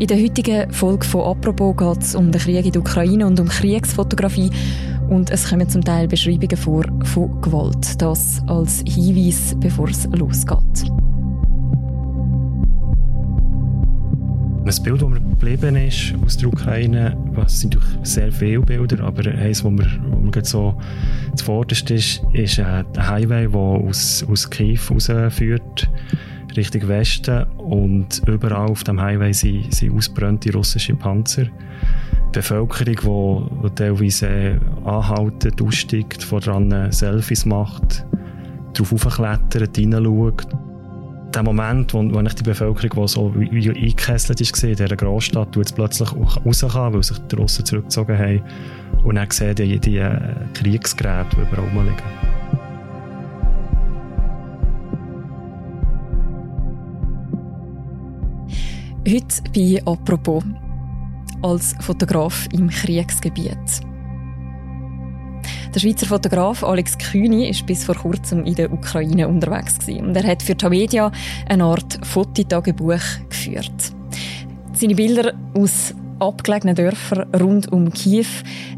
In 0.00 0.08
der 0.08 0.20
heutigen 0.20 0.72
Folge 0.72 1.06
von 1.06 1.20
«Apropos» 1.20 1.76
geht 1.76 2.02
es 2.02 2.16
um 2.16 2.32
den 2.32 2.40
Krieg 2.40 2.66
in 2.66 2.72
der 2.72 2.80
Ukraine 2.80 3.26
und 3.28 3.38
um 3.38 3.46
Kriegsfotografie. 3.46 4.50
Und 5.08 5.30
es 5.30 5.48
kommen 5.48 5.68
zum 5.68 5.84
Teil 5.84 6.08
Beschreibungen 6.08 6.56
vor 6.56 6.82
von 7.04 7.40
Gewalt. 7.40 8.02
Das 8.02 8.42
als 8.48 8.82
Hinweis, 8.88 9.54
bevor 9.60 9.88
es 9.88 10.06
losgeht. 10.06 10.90
Ein 14.66 14.82
Bild, 14.82 15.00
das 15.00 15.08
mir 15.08 15.20
geblieben 15.20 15.76
ist 15.76 16.14
aus 16.24 16.38
der 16.38 16.48
Ukraine, 16.48 17.16
es 17.46 17.60
sind 17.60 17.74
durch 17.74 17.86
sehr 18.02 18.32
viele 18.32 18.62
Bilder, 18.62 19.04
aber 19.04 19.30
eines, 19.30 19.62
das 19.62 19.70
mir, 19.70 19.86
wo 20.10 20.16
mir 20.16 20.44
so 20.44 20.74
zuvorderst 21.36 21.90
ist, 21.92 22.20
ist 22.32 22.58
ein 22.58 22.84
Highway, 22.98 23.46
der 23.46 23.60
aus, 23.60 24.24
aus 24.28 24.50
Kiew 24.50 24.80
rausführt, 24.90 25.88
Richtung 26.56 26.88
Westen. 26.88 27.44
Und 27.58 28.22
überall 28.26 28.70
auf 28.70 28.84
dem 28.84 29.00
Highway 29.00 29.32
sind, 29.32 29.74
sind 29.74 29.94
ausbrannte 29.94 30.52
russische 30.52 30.94
Panzer. 30.94 31.44
Die 31.44 32.32
Bevölkerung, 32.32 33.62
die, 33.64 33.70
teilweise 33.74 34.60
anhaltet, 34.84 35.62
aussteigt, 35.62 36.22
voran 36.22 36.90
Selfies 36.90 37.46
macht, 37.46 38.04
darauf 38.72 38.92
aufklettert, 38.92 39.76
hineinschaut 39.76 40.46
der 41.34 41.42
Moment, 41.42 41.92
wo, 41.94 41.98
wo 41.98 42.22
die 42.22 42.42
Bevölkerung, 42.42 43.04
die 43.04 43.08
so 43.08 43.34
wie 43.36 43.68
eingekesselt 43.68 44.40
war 44.40 44.68
in 44.70 44.76
dieser 44.76 44.96
Großstadt, 44.96 45.56
jetzt 45.56 45.74
plötzlich 45.74 46.08
rauskommen, 46.12 46.94
weil 46.94 47.02
sich 47.02 47.18
die 47.18 47.36
Russen 47.36 47.64
zurückgezogen 47.64 48.18
haben 48.18 48.42
und 49.04 49.16
dann 49.16 49.30
sehen 49.30 49.54
die, 49.56 49.78
die 49.78 49.98
äh, 49.98 50.18
Kriegsgeräte, 50.54 51.36
die 51.36 51.40
überall 51.42 51.68
rumliegen. 51.68 52.23
Heute 59.06 59.42
bei 59.54 59.82
«Apropos» 59.84 60.42
als 61.42 61.74
Fotograf 61.80 62.48
im 62.54 62.70
Kriegsgebiet. 62.70 63.50
Der 65.74 65.78
Schweizer 65.78 66.06
Fotograf 66.06 66.64
Alex 66.64 66.96
Kühni 66.96 67.50
ist 67.50 67.66
bis 67.66 67.84
vor 67.84 67.96
kurzem 67.96 68.46
in 68.46 68.54
der 68.54 68.72
Ukraine 68.72 69.28
unterwegs 69.28 69.76
und 69.88 70.16
er 70.16 70.26
hat 70.26 70.42
für 70.42 70.56
Tamedia 70.56 71.12
eine 71.46 71.64
Art 71.64 71.98
Fototagebuch 72.02 73.02
geführt. 73.28 73.92
Seine 74.72 74.94
Bilder 74.94 75.34
aus 75.52 75.94
abgelegenen 76.18 76.74
Dörfern 76.74 77.26
rund 77.34 77.70
um 77.70 77.92
Kiew 77.92 78.24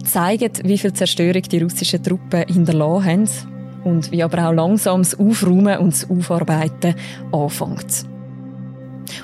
zeigen, 0.05 0.51
wie 0.65 0.79
viel 0.79 0.93
Zerstörung 0.93 1.43
die 1.43 1.63
russischen 1.63 2.03
Truppen 2.03 2.43
hinterlassen 2.49 3.05
haben 3.05 3.29
und 3.85 4.11
wie 4.11 4.25
aber 4.25 4.49
auch 4.49 4.53
langsam 4.53 5.03
das 5.03 5.17
Aufräumen 5.17 5.79
und 5.79 5.93
das 5.93 6.11
Aufarbeiten 6.11 6.97
anfängt. 7.31 8.16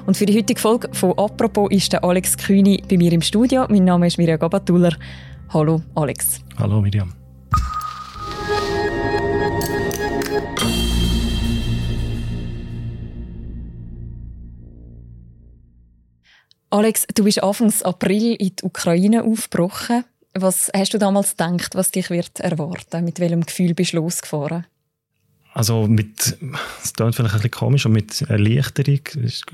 Und 0.06 0.16
für 0.16 0.26
die 0.26 0.36
heutige 0.36 0.60
Folge 0.60 0.88
von 0.92 1.16
«Apropos» 1.18 1.70
ist 1.70 1.92
der 1.92 2.04
Alex 2.04 2.36
Kühni 2.36 2.82
bei 2.88 2.96
mir 2.96 3.12
im 3.12 3.22
Studio. 3.22 3.66
Mein 3.68 3.84
Name 3.84 4.06
ist 4.06 4.18
Mirja 4.18 4.36
Gabatuller. 4.36 4.96
Hallo 5.52 5.82
Alex. 5.94 6.40
Hallo 6.58 6.80
Miriam. 6.80 7.12
Alex, 16.70 17.06
du 17.14 17.24
bist 17.24 17.42
Anfang 17.42 17.70
April 17.82 18.34
in 18.36 18.56
die 18.56 18.64
Ukraine 18.64 19.24
aufgebrochen. 19.24 20.04
Was 20.32 20.70
hast 20.74 20.94
du 20.94 20.98
damals 20.98 21.36
gedacht, 21.36 21.74
was 21.74 21.90
dich 21.90 22.08
wird 22.08 22.40
erwarten? 22.40 23.04
Mit 23.04 23.20
welchem 23.20 23.44
Gefühl 23.44 23.74
bist 23.74 23.92
du 23.92 23.98
losgefahren? 23.98 24.64
Also 25.54 25.86
mit, 25.86 26.38
es 26.82 26.94
klingt 26.94 27.14
vielleicht 27.14 27.34
ein 27.34 27.40
bisschen 27.40 27.50
komisch, 27.50 27.84
aber 27.84 27.94
mit 27.94 28.22
Erleichterung. 28.22 29.00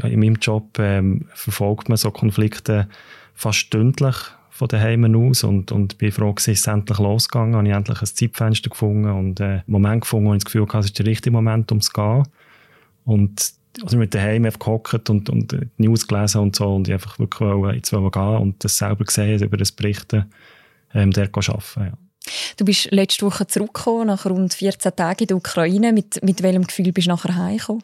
In 0.04 0.20
meinem 0.20 0.36
Job 0.36 0.78
ähm, 0.78 1.26
verfolgt 1.34 1.88
man 1.88 1.98
so 1.98 2.10
Konflikte 2.10 2.88
fast 3.34 3.58
stündlich 3.58 4.16
von 4.50 4.68
daheim 4.68 5.14
aus 5.14 5.44
und, 5.44 5.70
und 5.70 5.98
bin 5.98 6.10
froh, 6.10 6.32
dass 6.32 6.48
es 6.48 6.66
endlich 6.66 6.98
losgegangen 6.98 7.54
habe 7.54 7.68
ich 7.68 7.74
endlich 7.74 8.00
ein 8.00 8.06
Zeitfenster 8.06 8.70
gefunden 8.70 9.10
und 9.10 9.40
äh, 9.40 9.44
einen 9.44 9.62
Moment 9.66 10.00
gefunden, 10.02 10.26
wo 10.26 10.34
ich 10.34 10.42
das 10.42 10.46
Gefühl 10.46 10.66
hatte, 10.66 10.78
es 10.78 10.86
ist 10.86 10.98
der 10.98 11.06
richtige 11.06 11.32
Moment, 11.32 11.70
um 11.70 11.78
es 11.78 11.86
zu 11.86 11.92
gehen. 11.92 12.24
Und 13.04 13.52
also 13.82 13.96
mit 13.96 14.14
daheim 14.14 14.44
einfach 14.44 14.58
gehockt 14.58 15.10
und, 15.10 15.30
und 15.30 15.52
die 15.52 15.68
News 15.78 16.08
gelesen 16.08 16.40
und 16.40 16.56
so 16.56 16.74
und 16.74 16.88
ich 16.88 16.94
einfach 16.94 17.18
wirklich 17.18 17.40
wollte, 17.40 17.76
jetzt 17.76 17.92
wollte 17.92 18.18
gehen 18.18 18.36
und 18.38 18.64
das 18.64 18.78
selber 18.78 19.04
gesehen, 19.04 19.40
über 19.40 19.56
das 19.56 19.70
Berichten, 19.70 20.26
ähm, 20.92 21.12
der 21.12 21.30
arbeiten. 21.32 21.62
Ja. 21.76 21.92
Du 22.56 22.64
bist 22.64 22.90
letzte 22.90 23.26
Woche 23.26 23.46
zurückgekommen, 23.46 24.08
nach 24.08 24.26
rund 24.26 24.54
14 24.54 24.94
Tagen 24.94 25.20
in 25.20 25.26
der 25.28 25.36
Ukraine. 25.36 25.92
Mit, 25.92 26.22
mit 26.22 26.42
welchem 26.42 26.66
Gefühl 26.66 26.92
bist 26.92 27.06
du 27.06 27.10
nachher 27.10 27.34
heimgekommen? 27.34 27.82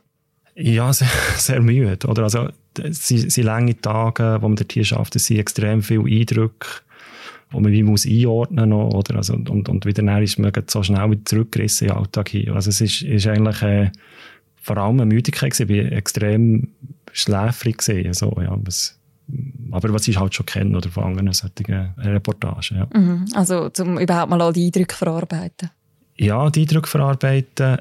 Ja, 0.54 0.92
sehr, 0.92 1.08
sehr 1.36 1.60
müde. 1.60 2.06
Oder? 2.06 2.24
Also, 2.24 2.48
es 2.82 3.06
sind 3.08 3.36
lange 3.38 3.80
Tage, 3.80 4.38
wo 4.40 4.48
man 4.48 4.56
dort 4.56 4.72
hier 4.72 4.84
schafft. 4.84 5.16
Es 5.16 5.26
sind 5.26 5.38
extrem 5.38 5.82
viele 5.82 6.04
Eindrücke, 6.04 6.68
die 7.52 7.60
man 7.60 7.72
wie 7.72 7.82
muss 7.82 8.06
einordnen 8.06 8.70
muss. 8.70 8.94
Oder? 8.94 9.16
Also, 9.16 9.34
und, 9.34 9.68
und 9.68 9.86
wieder 9.86 10.02
dann 10.02 10.22
ist 10.22 10.38
man 10.38 10.52
so 10.66 10.82
schnell 10.82 11.10
wieder 11.10 11.24
zurückgerissen 11.24 11.88
in 11.88 11.94
den 11.94 11.98
Alltag 11.98 12.28
hier. 12.28 12.54
Also 12.54 12.70
es 12.70 12.80
ist, 12.80 13.02
ist 13.02 13.26
eigentlich... 13.26 13.62
Äh, 13.62 13.90
vor 14.64 14.78
allem 14.78 14.98
eine 14.98 15.06
Müdigkeit 15.06 15.58
Ich 15.60 15.68
war 15.68 15.92
extrem 15.92 16.68
schläfrig 17.12 17.78
gewesen, 17.78 18.14
so, 18.14 18.34
ja, 18.40 18.56
aber 19.74 19.92
was 19.92 20.06
ich 20.06 20.18
halt 20.18 20.34
schon 20.34 20.46
kenne 20.46 20.76
oder 20.76 20.88
von 20.88 21.04
anderen 21.04 21.32
solchen 21.32 21.92
Reportagen. 21.98 22.76
Ja. 22.76 22.86
Mhm. 22.94 23.24
Also 23.34 23.68
um 23.80 23.98
überhaupt 23.98 24.30
mal 24.30 24.40
all 24.40 24.52
die 24.52 24.66
Eindrücke 24.66 24.94
verarbeiten? 24.94 25.70
Ja, 26.16 26.48
die 26.48 26.60
Eindrücke 26.60 26.88
verarbeiten 26.88 27.78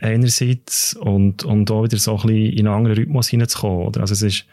einerseits 0.00 0.94
und, 0.94 1.44
und 1.44 1.70
auch 1.70 1.84
wieder 1.84 1.96
so 1.96 2.18
ein 2.18 2.26
bisschen 2.26 2.52
in 2.52 2.66
einen 2.66 2.76
anderen 2.76 2.96
Rhythmus 2.98 3.28
hineinzukommen. 3.28 3.86
Oder? 3.86 4.02
Also 4.02 4.12
es 4.12 4.22
ist 4.22 4.44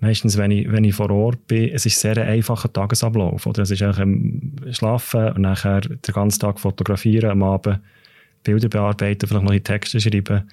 meistens, 0.00 0.36
wenn 0.36 0.50
ich, 0.50 0.70
wenn 0.72 0.82
ich 0.82 0.94
vor 0.94 1.10
Ort 1.10 1.46
bin, 1.46 1.70
es 1.70 1.86
ist 1.86 2.00
sehr 2.00 2.16
ein 2.18 2.26
einfacher 2.28 2.72
Tagesablauf. 2.72 3.46
Oder? 3.46 3.62
Es 3.62 3.70
ist 3.70 3.82
eigentlich 3.82 4.76
schlafen 4.76 5.28
und 5.32 5.42
nachher 5.42 5.80
den 5.82 6.14
ganzen 6.14 6.40
Tag 6.40 6.58
fotografieren, 6.58 7.30
am 7.30 7.42
Abend 7.44 7.78
Bilder 8.42 8.68
bearbeiten, 8.68 9.28
vielleicht 9.28 9.44
noch 9.44 9.58
Texte 9.60 10.00
schreiben 10.00 10.50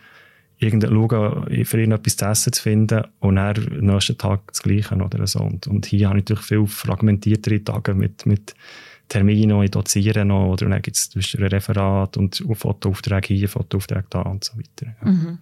irgendein 0.60 0.92
schauen, 0.92 1.66
für 1.66 1.82
ihn 1.82 1.92
etwas 1.92 2.18
zu 2.18 2.26
essen 2.26 2.54
zu 2.54 2.62
finden 2.62 3.04
und 3.20 3.36
dann 3.36 3.56
am 3.58 3.86
nächsten 3.86 4.18
Tag 4.18 4.42
das 4.48 4.64
Gleiche 4.64 4.96
oder 4.96 5.28
so. 5.28 5.40
Und, 5.40 5.68
und 5.68 5.86
hier 5.86 6.10
habe 6.10 6.20
ich 6.20 6.24
natürlich 6.24 6.46
viel 6.46 6.68
fragmentiertere 6.68 7.64
Tage 7.64 7.94
mit, 7.94 8.26
mit 8.26 8.56
Terminen, 9.08 9.62
ich 9.64 9.72
doziere 9.72 10.26
noch 10.26 10.52
oder 10.52 10.68
dann 10.68 10.82
gibt 10.82 10.98
es 10.98 11.16
ein 11.16 11.44
Referat 11.44 12.18
und 12.18 12.44
Fotoaufträge 12.54 13.34
hier, 13.34 13.50
Fotoaufträge 13.50 14.06
da 14.10 14.22
und 14.22 14.44
so 14.44 14.54
weiter. 14.58 14.94
Ja. 15.02 15.10
Mhm. 15.10 15.38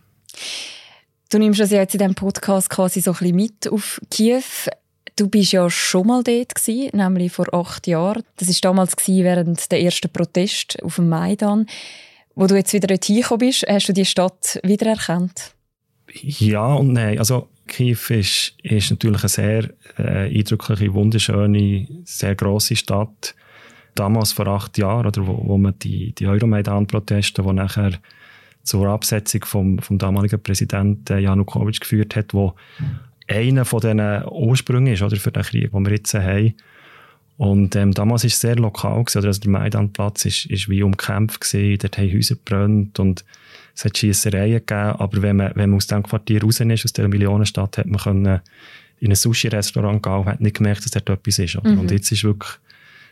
Du 1.32 1.40
nimmst 1.40 1.60
uns 1.60 1.72
jetzt 1.72 1.96
in 1.96 2.00
diesem 2.00 2.16
Podcast 2.16 2.70
quasi 2.70 3.02
so 3.02 3.12
ein 3.12 3.18
bisschen 3.18 3.36
mit 3.36 3.68
auf 3.68 4.00
Kiew. 4.12 4.44
Du 5.16 5.28
bist 5.30 5.54
ja 5.54 5.70
schon 5.70 6.08
mal 6.08 6.24
dort 6.24 6.54
gewesen, 6.54 6.98
nämlich 6.98 7.32
vor 7.32 7.52
acht 7.54 7.88
Jahren. 7.88 8.24
Das 8.38 8.50
war 8.50 8.56
damals 8.62 8.96
während 9.08 9.72
der 9.72 9.82
ersten 9.82 10.12
Protest 10.12 10.82
auf 10.84 10.98
dem 10.98 11.10
Maidan. 11.10 11.66
Wo 12.36 12.48
du 12.48 12.56
jetzt 12.56 12.74
wieder 12.74 12.88
dorthin 12.88 13.22
gekommen 13.22 13.40
bist, 13.40 13.66
hast 13.68 13.88
du 13.88 13.94
die 13.94 14.06
Stadt 14.06 14.60
wiedererkannt? 14.64 15.56
Ja 16.12 16.74
und 16.74 16.94
nein. 16.94 17.18
Also 17.18 17.48
Kiew 17.68 17.98
ist, 18.10 18.54
ist 18.62 18.92
natürlich 18.92 19.22
eine 19.22 19.30
sehr 19.30 19.70
äh, 19.98 20.38
eindrückliche, 20.38 20.94
wunderschöne, 20.94 21.88
sehr 22.04 22.36
grosse 22.36 22.76
Stadt. 22.76 23.36
Damals 23.96 24.34
vor 24.34 24.48
acht 24.48 24.78
Jahren, 24.78 25.08
oder 25.08 25.26
wo, 25.26 25.42
wo 25.48 25.58
man 25.58 25.80
die, 25.80 26.14
die 26.14 26.28
Euromaidan-Proteste, 26.28 27.42
die 27.42 27.54
nachher 27.54 27.94
zur 28.64 28.88
Absetzung 28.88 29.46
vom, 29.46 29.80
vom 29.80 29.98
damaligen 29.98 30.42
Präsidenten 30.42 31.20
Janukowitsch 31.20 31.80
geführt 31.80 32.16
hat, 32.16 32.34
wo 32.34 32.56
einer 33.28 33.66
von 33.66 33.80
diesen 33.80 34.26
Ursprüngen 34.28 34.94
ist 34.94 35.02
oder, 35.02 35.16
für 35.16 35.32
den 35.32 35.44
Krieg, 35.44 35.72
den 35.72 35.86
wir 35.86 35.94
jetzt 35.94 36.14
haben. 36.14 36.54
Und 37.38 37.76
ähm, 37.76 37.94
damals 37.94 38.24
war 38.24 38.28
es 38.28 38.40
sehr 38.40 38.56
lokal. 38.56 39.04
Gewesen, 39.04 39.20
oder? 39.20 39.28
Also 39.28 39.42
der 39.42 39.52
Maidanplatz 39.52 40.26
ist, 40.26 40.46
ist 40.46 40.70
wie 40.70 40.84
umkämpft. 40.84 41.42
Gewesen. 41.42 41.80
Dort 41.80 41.98
haben 41.98 42.14
Häuser 42.14 42.36
gebrannt 42.36 43.00
und 43.00 43.26
es 43.76 43.84
hat 43.84 43.98
Schiessereien 43.98 44.60
gegeben. 44.66 44.96
Aber 44.98 45.22
wenn 45.22 45.36
man, 45.36 45.52
wenn 45.56 45.70
man 45.70 45.78
aus 45.78 45.88
diesem 45.88 46.04
Quartier 46.04 46.44
raus 46.44 46.60
ist, 46.60 46.86
aus 46.86 46.94
dieser 46.94 47.08
Millionenstadt, 47.08 47.78
hat 47.78 47.88
man 47.88 48.00
können 48.00 48.42
in 49.00 49.12
ein 49.12 49.16
Sushi-Restaurant 49.16 50.02
gehen 50.02 50.14
und 50.14 50.26
hat 50.26 50.42
nicht 50.42 50.56
gemerkt, 50.56 50.86
dass 50.86 50.92
dort 50.92 51.10
etwas 51.10 51.40
ist. 51.40 51.62
Mhm. 51.62 51.80
Und 51.80 51.92
jetzt 51.92 52.12
ist 52.12 52.24
wirklich 52.24 52.52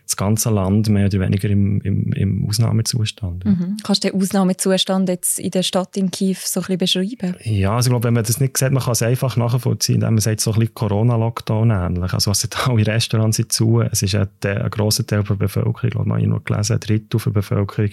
das 0.06 0.18
ganze 0.18 0.50
Land 0.50 0.90
mehr 0.90 1.06
oder 1.06 1.22
weniger 1.22 1.50
im, 1.50 1.80
im, 1.82 2.12
im 2.12 2.48
Ausnahmezustand. 2.48 3.46
Mhm. 3.46 3.78
Kannst 3.84 4.04
du 4.04 4.10
den 4.10 4.22
Ausnahmezustand 4.22 5.08
jetzt 5.08 5.40
in 5.40 5.52
der 5.52 5.64
Stadt 5.64 5.96
in 5.96 6.12
Kiew 6.12 6.36
so 6.44 6.60
ein 6.60 6.78
bisschen 6.78 7.06
beschreiben? 7.08 7.36
Ja, 7.44 7.76
also 7.76 7.88
ich 7.88 7.92
glaube, 7.92 8.06
wenn 8.06 8.14
man 8.14 8.24
das 8.24 8.40
nicht 8.40 8.58
sieht, 8.58 8.72
man 8.72 8.84
kann 8.84 8.92
es 8.92 9.02
einfach 9.02 9.38
nachvollziehen, 9.38 9.96
indem 9.96 10.16
man 10.16 10.22
sagt, 10.22 10.42
so 10.42 10.52
ein 10.52 10.60
bisschen 10.60 10.76
Corona-Lockdown 10.76 11.72
ähnlich. 11.72 12.14
Also 12.14 12.32
es 12.32 12.42
sind 12.42 12.68
alle 12.68 12.86
Restaurants 12.86 13.38
sind 13.38 13.52
zu, 13.52 13.82
es 13.82 14.02
ist 14.02 14.16
ein, 14.16 14.28
ein 14.44 14.70
grosser 14.70 15.08
Teil 15.08 15.24
der 15.24 15.36
Bevölkerung, 15.36 15.80
ich 15.84 15.92
glaube, 15.92 16.10
man 16.10 16.22
hat 16.22 16.28
noch 16.28 16.44
gelesen, 16.44 16.74
ein 16.74 16.80
Drittel 16.82 17.20
der 17.24 17.32
Bevölkerung 17.32 17.90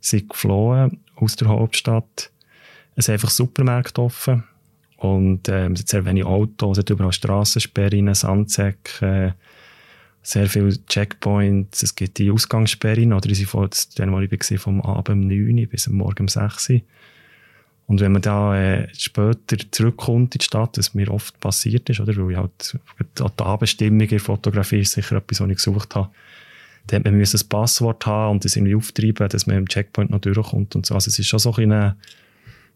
sind 0.00 0.28
geflohen 0.28 1.00
aus 1.16 1.34
der 1.36 1.48
Hauptstadt. 1.48 2.30
Es 2.94 3.06
sind 3.06 3.14
einfach 3.14 3.30
Supermärkte 3.30 4.00
offen 4.00 4.44
und 4.98 5.48
ähm, 5.48 5.72
es 5.72 5.80
sind 5.80 5.88
sehr 5.88 6.04
wenige 6.04 6.26
Autos, 6.26 6.78
es 6.78 6.82
sind 6.82 6.90
überall 6.90 7.12
Strassensperren, 7.12 8.14
Sandsäcke, 8.14 9.34
sehr 10.26 10.48
viele 10.48 10.84
Checkpoints. 10.86 11.84
Es 11.84 11.94
gibt 11.94 12.18
die 12.18 12.32
Ausgangssperren, 12.32 13.12
oder 13.12 13.32
von, 13.34 13.70
dann, 13.94 14.12
wo 14.12 14.18
ich 14.18 14.30
war, 14.32 14.58
vom 14.58 14.80
Abend 14.80 15.08
um 15.08 15.28
9 15.28 15.58
Uhr 15.58 15.66
bis 15.66 15.86
Morgen 15.86 16.22
um 16.22 16.28
6 16.28 16.70
Uhr. 16.70 16.80
Und 17.86 18.00
wenn 18.00 18.10
man 18.10 18.22
da 18.22 18.60
äh, 18.60 18.88
später 18.92 19.56
zurückkommt 19.70 20.34
in 20.34 20.38
die 20.40 20.44
Stadt, 20.44 20.76
was 20.76 20.94
mir 20.94 21.12
oft 21.12 21.38
passiert 21.38 21.88
ist, 21.88 22.00
oder, 22.00 22.16
weil 22.16 22.32
ich 22.32 22.36
halt 22.36 22.76
die 23.16 23.42
Abendstimmung 23.44 24.00
in 24.00 24.08
der 24.08 24.18
Fotografie 24.18 24.80
ist 24.80 24.92
sicher 24.92 25.16
etwas, 25.16 25.40
was 25.40 25.48
ich 25.48 25.56
gesucht 25.56 25.94
habe, 25.94 26.10
dann 26.88 27.04
hat 27.04 27.12
man 27.12 27.20
ein 27.20 27.48
Passwort 27.48 28.04
haben 28.06 28.32
und 28.32 28.44
das 28.44 28.56
irgendwie 28.56 28.74
auftreiben, 28.74 29.28
dass 29.28 29.46
man 29.46 29.58
im 29.58 29.68
Checkpoint 29.68 30.10
noch 30.10 30.20
durchkommt 30.20 30.74
und 30.74 30.86
so. 30.86 30.94
Also 30.94 31.08
es 31.08 31.20
ist 31.20 31.28
schon 31.28 31.38
so 31.38 31.54
ein 31.54 31.70
eine, 31.70 31.96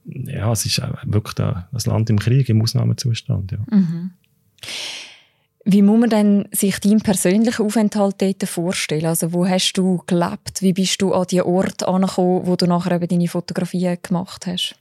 ja, 0.05 0.52
es 0.52 0.67
ist 0.67 0.81
wirklich 1.02 1.41
ein 1.41 1.64
Land 1.85 2.11
im 2.11 2.20
Krieg, 2.20 2.49
im 2.49 2.62
Ausnahmezustand, 2.62 3.50
ja. 3.50 3.58
Mhm. 3.73 4.12
Wie 5.64 5.82
muss 5.82 6.00
man 6.00 6.10
denn 6.10 6.48
sich 6.52 6.78
deinen 6.80 7.00
persönlichen 7.00 7.66
Aufenthalt 7.66 8.16
dort 8.22 8.48
vorstellen? 8.48 9.06
Also 9.06 9.32
wo 9.32 9.46
hast 9.46 9.74
du 9.74 10.02
gelebt? 10.06 10.62
Wie 10.62 10.72
bist 10.72 11.02
du 11.02 11.12
an 11.12 11.26
die 11.30 11.42
Ort 11.42 11.86
angekommen, 11.86 12.46
wo 12.46 12.56
du 12.56 12.66
nachher 12.66 12.92
eben 12.92 13.08
deine 13.08 13.28
Fotografien 13.28 13.98
gemacht 14.02 14.46
hast? 14.46 14.74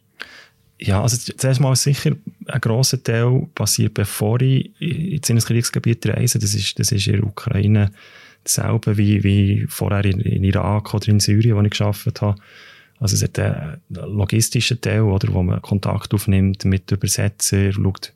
Ja, 0.82 1.02
also 1.02 1.18
zuerst 1.18 1.60
mal 1.60 1.76
sicher 1.76 2.12
ein 2.46 2.62
grosser 2.62 3.04
Teil 3.04 3.48
passiert, 3.54 3.94
bevor 3.94 4.40
ich 4.42 4.72
in 4.80 5.22
ein 5.28 5.40
Kriegsgebiet 5.40 6.08
reise. 6.08 6.40
Das 6.40 6.54
ist, 6.54 6.80
das 6.80 6.94
ist 6.94 7.08
in 7.08 7.18
der 7.18 7.24
Ukraine 7.26 7.92
dasselbe 8.46 8.98
wie, 8.98 9.22
wie 9.24 9.66
vorher 9.68 10.06
in, 10.06 10.22
in 10.22 10.46
Irak 10.46 10.94
oder 10.94 11.10
in 11.10 11.20
Syrien, 11.20 11.58
wo 11.58 11.62
ich 11.62 11.72
gearbeitet 11.72 12.22
habe. 12.22 12.42
Also 13.02 13.16
es 13.16 13.24
hat 13.24 13.40
einen 13.40 13.82
logistischen 13.90 14.80
Teil, 14.80 15.02
oder, 15.02 15.34
wo 15.34 15.44
man 15.44 15.62
Kontakt 15.62 16.14
aufnimmt 16.14 16.64
mit 16.64 16.92
Übersetzer, 16.92 17.72
schaut, 17.74 18.14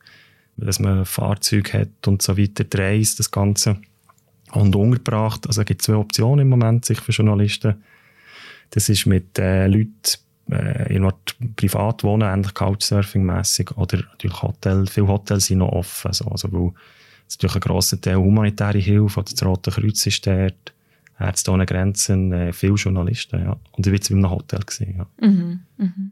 dass 0.57 0.79
man 0.79 0.99
ein 0.99 1.05
Fahrzeug 1.05 1.73
hat 1.73 2.07
und 2.07 2.21
so 2.21 2.37
weiter, 2.37 2.63
dreist 2.63 3.19
das 3.19 3.31
Ganze 3.31 3.77
und 4.51 4.75
untergebracht. 4.75 5.47
Also 5.47 5.61
es 5.61 5.67
gibt 5.67 5.81
zwei 5.81 5.95
Optionen 5.95 6.39
im 6.39 6.49
Moment 6.49 6.85
sich 6.85 6.99
für 6.99 7.11
Journalisten. 7.11 7.83
Das 8.69 8.89
ist 8.89 9.05
mit 9.05 9.37
äh, 9.39 9.67
Leuten 9.67 9.91
äh, 10.49 10.99
privat 11.55 12.03
wohnen, 12.03 12.27
ähnlich 12.27 12.53
Couchsurfing-mässig 12.53 13.71
oder 13.77 13.97
natürlich 13.97 14.41
Hotel. 14.41 14.85
Viele 14.87 15.07
Hotels 15.07 15.45
sind 15.45 15.59
noch 15.59 15.71
offen, 15.71 16.07
also, 16.07 16.25
also 16.25 16.51
weil 16.51 16.71
es 17.27 17.35
natürlich 17.35 17.55
ein 17.55 17.61
grosser 17.61 18.01
Teil 18.01 18.17
humanitäre 18.17 18.79
Hilfe 18.79 19.19
oder 19.19 19.31
das 19.31 19.43
Rote 19.43 19.71
Kreuz 19.71 20.05
ist 20.05 20.25
dort. 20.27 20.73
Ärzte 21.19 21.51
ohne 21.51 21.65
Grenzen, 21.65 22.33
äh, 22.33 22.53
viele 22.53 22.73
Journalisten, 22.73 23.39
ja. 23.39 23.55
Und 23.71 23.85
ich 23.85 23.91
war 23.91 23.93
jetzt 23.93 24.09
in 24.09 24.17
einem 24.17 24.31
Hotel. 24.31 24.59
Gewesen, 24.59 24.95
ja. 24.97 25.27
Mhm, 25.27 25.59
mhm. 25.77 26.11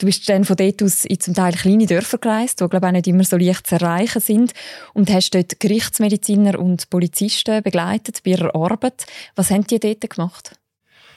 Du 0.00 0.06
bist 0.06 0.26
dann 0.30 0.46
von 0.46 0.56
dort 0.56 0.82
aus 0.82 1.04
in 1.04 1.20
zum 1.20 1.34
Teil 1.34 1.52
kleine 1.52 1.84
Dörfer 1.84 2.16
gereist, 2.16 2.62
die 2.62 2.68
glaube 2.68 2.86
auch 2.86 2.90
nicht 2.92 3.06
immer 3.06 3.22
so 3.22 3.36
leicht 3.36 3.66
zu 3.66 3.74
erreichen 3.74 4.20
sind 4.20 4.54
und 4.94 5.10
hast 5.10 5.34
dort 5.34 5.60
Gerichtsmediziner 5.60 6.58
und 6.58 6.88
Polizisten 6.88 7.62
begleitet 7.62 8.22
bei 8.24 8.30
ihrer 8.30 8.54
Arbeit. 8.54 9.04
Was 9.36 9.50
haben 9.50 9.66
die 9.66 9.78
dort 9.78 10.08
gemacht? 10.08 10.58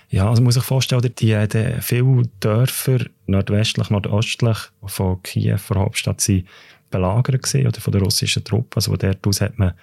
Ja, 0.10 0.30
also 0.30 0.44
muss 0.44 0.56
sich 0.56 0.64
vorstellen, 0.64 1.02
die, 1.02 1.48
die 1.48 1.76
viele 1.80 2.24
Dörfer 2.42 3.06
nordwestlich, 3.26 3.90
nordöstlich 3.90 4.58
von 4.86 5.24
Kiew, 5.24 5.60
der 5.70 5.78
Hauptstadt, 5.78 6.20
sind 6.20 6.46
belagert 6.92 7.42
gewesen, 7.42 7.66
oder 7.66 7.80
von 7.80 7.94
der 7.94 8.02
russischen 8.02 8.44
Truppen. 8.44 8.76
Also 8.76 8.92
von 8.92 9.00
dort 9.00 9.26
aus 9.26 9.40
hat 9.40 9.58
man 9.58 9.74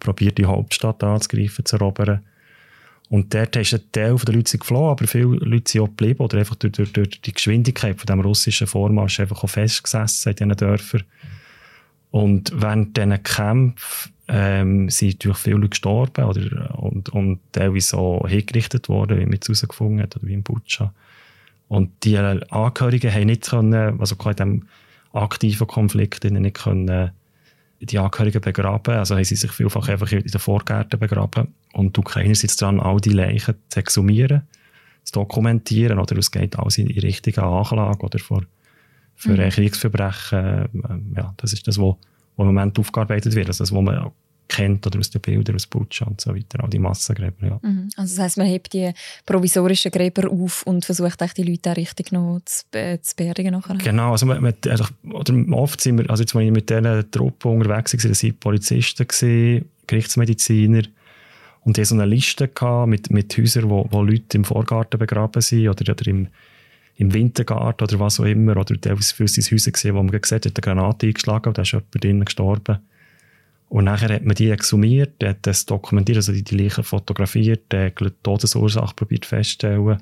probiert, 0.00 0.36
die 0.36 0.46
Hauptstadt 0.46 1.04
anzugreifen, 1.04 1.64
zu 1.64 1.76
erobern. 1.76 2.24
Und 3.10 3.32
dort 3.32 3.56
ist 3.56 3.72
ein 3.72 3.80
Teil 3.92 4.16
der 4.16 4.34
Leute 4.34 4.58
geflohen, 4.58 4.90
aber 4.90 5.06
viele 5.06 5.36
Leute 5.36 5.72
sind 5.72 5.80
auch 5.80 5.86
geblieben 5.86 6.20
oder 6.20 6.38
einfach 6.38 6.56
durch, 6.56 6.72
durch, 6.72 6.92
durch 6.92 7.20
die 7.22 7.32
Geschwindigkeit 7.32 7.98
von 7.98 8.06
dem 8.06 8.20
russischen 8.20 8.66
Vormarsch 8.66 9.20
einfach 9.20 9.42
auch 9.42 9.48
festgesessen 9.48 10.30
in 10.30 10.36
diesen 10.36 10.56
Dörfern. 10.56 11.04
Und 12.10 12.52
während 12.54 12.96
diesen 12.96 13.22
Kämpfen 13.22 14.12
ähm, 14.28 14.90
sind 14.90 15.14
natürlich 15.14 15.38
viele 15.38 15.56
Leute 15.56 15.70
gestorben 15.70 16.24
oder, 16.24 16.78
und, 16.78 17.08
und 17.08 17.40
teilweise 17.52 17.96
auch 17.96 18.28
hingerichtet 18.28 18.90
worden, 18.90 19.18
wie 19.18 19.24
man 19.24 19.38
es 19.40 19.48
herausgefunden 19.48 20.02
hat, 20.02 20.16
oder 20.16 20.26
wie 20.26 20.34
in 20.34 20.42
Butscha. 20.42 20.92
Und 21.68 22.04
die 22.04 22.16
Angehörigen 22.18 23.12
haben 23.12 23.26
nicht 23.26 23.48
können, 23.48 24.00
also 24.00 24.16
in 24.22 24.30
diesem 24.30 24.68
aktiven 25.12 25.66
Konflikt 25.66 26.24
nicht 26.24 26.56
können, 26.56 27.10
die 27.80 27.98
Angehörigen 27.98 28.40
begraben. 28.40 28.94
Also 28.96 29.14
haben 29.14 29.24
sie 29.24 29.36
sich 29.36 29.50
vielfach 29.52 29.88
einfach 29.88 30.10
in 30.12 30.22
den 30.22 30.40
Vorgärten 30.40 30.98
begraben. 30.98 31.54
Und 31.72 31.96
die 31.96 32.00
Ukrainer 32.00 32.34
sind 32.34 32.50
jetzt 32.50 32.60
dran, 32.60 32.80
all 32.80 33.00
die 33.00 33.10
Leichen 33.10 33.54
zu 33.68 33.78
exhumieren, 33.78 34.42
zu 35.04 35.12
dokumentieren. 35.12 35.98
Oder 35.98 36.16
es 36.18 36.30
geht 36.30 36.58
alles 36.58 36.78
in 36.78 36.88
die 36.88 36.98
richtige 36.98 37.42
Anklage 37.42 38.04
oder 38.04 38.18
für, 38.18 38.42
für 39.14 39.32
mhm. 39.32 39.50
Kriegsverbrechen. 39.50 40.68
Ähm, 40.88 41.14
ja, 41.16 41.34
das 41.36 41.52
ist 41.52 41.66
das, 41.66 41.78
was 41.78 41.94
im 42.36 42.46
Moment 42.46 42.78
aufgearbeitet 42.78 43.34
wird. 43.34 43.48
Also 43.48 43.62
das, 43.62 43.72
was 43.72 43.82
man 43.82 44.10
kennt 44.48 44.86
oder 44.86 44.98
aus 44.98 45.10
den 45.10 45.20
Bildern 45.20 45.56
aus 45.56 45.66
Butcher 45.66 46.06
und 46.06 46.20
so 46.20 46.34
weiter, 46.34 46.62
all 46.62 46.70
die 46.70 46.78
Massengräber. 46.78 47.46
Ja. 47.46 47.60
Mhm. 47.62 47.90
Also 47.96 48.16
das 48.16 48.24
heisst, 48.24 48.38
man 48.38 48.46
hebt 48.46 48.72
die 48.72 48.92
provisorischen 49.26 49.92
Gräber 49.92 50.30
auf 50.30 50.62
und 50.64 50.84
versucht 50.84 51.20
die 51.36 51.42
Leute 51.42 51.72
auch 51.72 51.76
richtig 51.76 52.12
noch 52.12 52.40
zu, 52.44 52.64
äh, 52.72 52.98
zu 53.00 53.14
beerdigen 53.14 53.52
nachher. 53.52 53.76
Genau, 53.76 54.12
also, 54.12 54.26
man, 54.26 54.42
man, 54.42 54.54
also 54.68 54.86
oft 55.52 55.80
sind 55.80 55.98
wir, 55.98 56.10
also 56.10 56.22
jetzt, 56.22 56.34
als 56.34 56.44
ich 56.44 56.50
mit 56.50 56.70
diesen 56.70 57.10
Truppen 57.10 57.52
unterwegs 57.52 57.92
war, 57.92 58.10
das 58.10 58.22
waren 58.22 58.38
Polizisten, 58.38 59.06
gewesen, 59.06 59.64
Gerichtsmediziner 59.86 60.82
und 61.64 61.76
die 61.76 61.84
so 61.84 61.94
eine 61.94 62.06
Liste 62.06 62.50
mit, 62.86 63.10
mit 63.10 63.36
Häusern, 63.36 63.68
wo, 63.68 63.86
wo 63.90 64.02
Leute 64.02 64.38
im 64.38 64.44
Vorgarten 64.44 64.98
begraben 64.98 65.42
sind 65.42 65.68
oder, 65.68 65.92
oder 65.92 66.06
im, 66.06 66.28
im 66.96 67.12
Wintergarten 67.12 67.86
oder 67.86 68.00
was 68.00 68.18
auch 68.18 68.24
immer, 68.24 68.56
oder 68.56 68.80
teilweise 68.80 69.14
für 69.14 69.28
sein 69.28 69.44
Häuser 69.44 69.70
gesehen, 69.72 69.94
wo 69.94 70.02
man 70.02 70.20
gesehen 70.20 70.36
hat, 70.36 70.46
hat 70.46 70.56
eine 70.56 70.74
Granate 70.74 71.06
eingeschlagen 71.06 71.48
und 71.48 71.58
da 71.58 71.62
ist 71.62 71.72
jemand 71.72 72.02
drinnen 72.02 72.24
gestorben. 72.24 72.78
Und 73.68 73.84
nachher 73.84 74.14
hat 74.14 74.24
man 74.24 74.34
die 74.34 74.50
exhumiert, 74.50 75.22
hat 75.22 75.38
das 75.42 75.66
dokumentiert, 75.66 76.16
also 76.16 76.32
die, 76.32 76.42
die 76.42 76.56
Leichen 76.56 76.84
fotografiert, 76.84 77.70
die 77.72 77.90
Todesursache 78.22 78.94
probiert 78.94 79.26
festzustellen. 79.26 79.98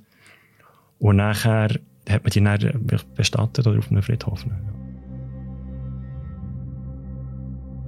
Und 0.99 1.17
nachher 1.17 1.81
hat 2.09 2.23
man 2.23 2.31
die 2.31 2.41
dann 2.43 2.87
bestattet 3.17 3.67
oder 3.67 3.79
auf 3.79 3.91
einem 3.91 4.03
Friedhof. 4.03 4.47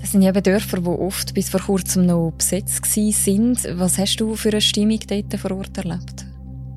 Das 0.01 0.13
sind 0.13 0.23
eben 0.23 0.43
Dörfer, 0.43 0.81
die 0.81 0.87
oft 0.87 1.35
bis 1.35 1.51
vor 1.51 1.61
kurzem 1.61 2.07
noch 2.07 2.33
besetzt 2.37 2.85
sind. 2.85 3.69
Was 3.75 3.99
hast 3.99 4.17
du 4.17 4.37
für 4.37 4.51
eine 4.51 4.61
Stimmung 4.61 5.01
dort 5.07 5.35
vor 5.39 5.53
Ort 5.53 5.77
erlebt, 5.77 6.27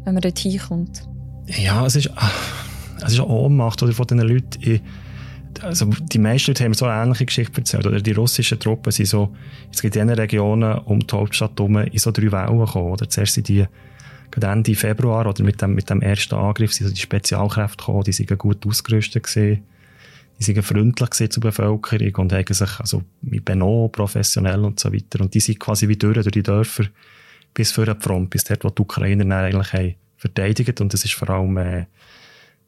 wenn 0.04 0.14
man 0.14 0.22
dort 0.22 0.40
hinkommt? 0.40 1.04
Ja, 1.48 1.86
es 1.86 1.96
ist, 1.96 2.10
es 2.98 3.14
ist 3.14 3.20
eine 3.20 3.28
Ohnmacht 3.28 3.82
oder 3.84 3.94
von 3.94 4.08
diesen 4.08 4.28
Leuten 4.28 4.82
also 5.62 5.86
die 5.86 6.20
meisten 6.20 6.52
Leute 6.52 6.64
haben 6.64 6.74
so 6.74 6.86
eine 6.86 7.04
ähnliche 7.04 7.26
Geschichte 7.26 7.58
erzählt. 7.58 7.86
Oder 7.86 8.02
die 8.02 8.12
russischen 8.12 8.60
Truppen 8.60 8.92
sind 8.92 9.08
so, 9.08 9.36
es 9.72 9.82
gibt 9.82 9.96
in 9.96 10.08
diesen 10.08 10.20
Regionen 10.20 10.80
um 10.80 11.00
die 11.00 11.14
Hauptstadt 11.14 11.58
herum 11.58 11.78
in 11.78 11.98
so 11.98 12.12
drei 12.12 12.32
Wellen 12.32 12.60
gekommen. 12.60 12.92
Oder 12.92 13.10
zuerst 13.10 13.34
sind 13.34 13.48
die 13.48 13.66
gerade 14.32 14.54
Ende 14.54 14.76
Februar 14.76 15.28
oder 15.28 15.44
mit 15.44 15.62
dem, 15.62 15.76
mit 15.76 15.90
dem 15.90 16.02
ersten 16.02 16.36
Angriff 16.36 16.74
sind 16.74 16.88
so 16.88 16.94
die 16.94 17.00
Spezialkräfte 17.00 17.78
gekommen, 17.78 18.04
die 18.04 18.14
sind 18.14 18.38
gut 18.38 18.66
ausgerüstet 18.66 19.24
gewesen. 19.24 19.64
Die 20.40 20.44
sind 20.44 20.64
freundlich 20.64 21.30
zur 21.30 21.42
Bevölkerung 21.42 22.16
und 22.16 22.34
haben 22.34 22.54
sich 22.54 22.80
also 22.80 23.04
mit 23.22 23.46
Beno 23.46 23.90
professionell 23.90 24.64
und 24.64 24.80
so 24.80 24.92
weiter. 24.92 25.22
Und 25.22 25.34
die 25.34 25.40
sind 25.40 25.60
quasi 25.60 25.88
wie 25.88 25.98
durch, 25.98 26.16
durch 26.16 26.32
die 26.32 26.42
Dörfer 26.42 26.86
bis 27.54 27.72
vor 27.72 27.86
die 27.86 28.00
Front, 28.00 28.32
bis 28.32 28.46
dort, 28.46 28.64
wo 28.64 28.70
die 28.70 28.82
Ukrainer 28.82 29.36
eigentlich 29.36 29.74
haben 29.74 29.96
verteidigt. 30.18 30.82
Und 30.82 30.94
das 30.94 31.06
ist 31.06 31.14
vor 31.14 31.30
allem, 31.30 31.58
äh, 31.58 31.86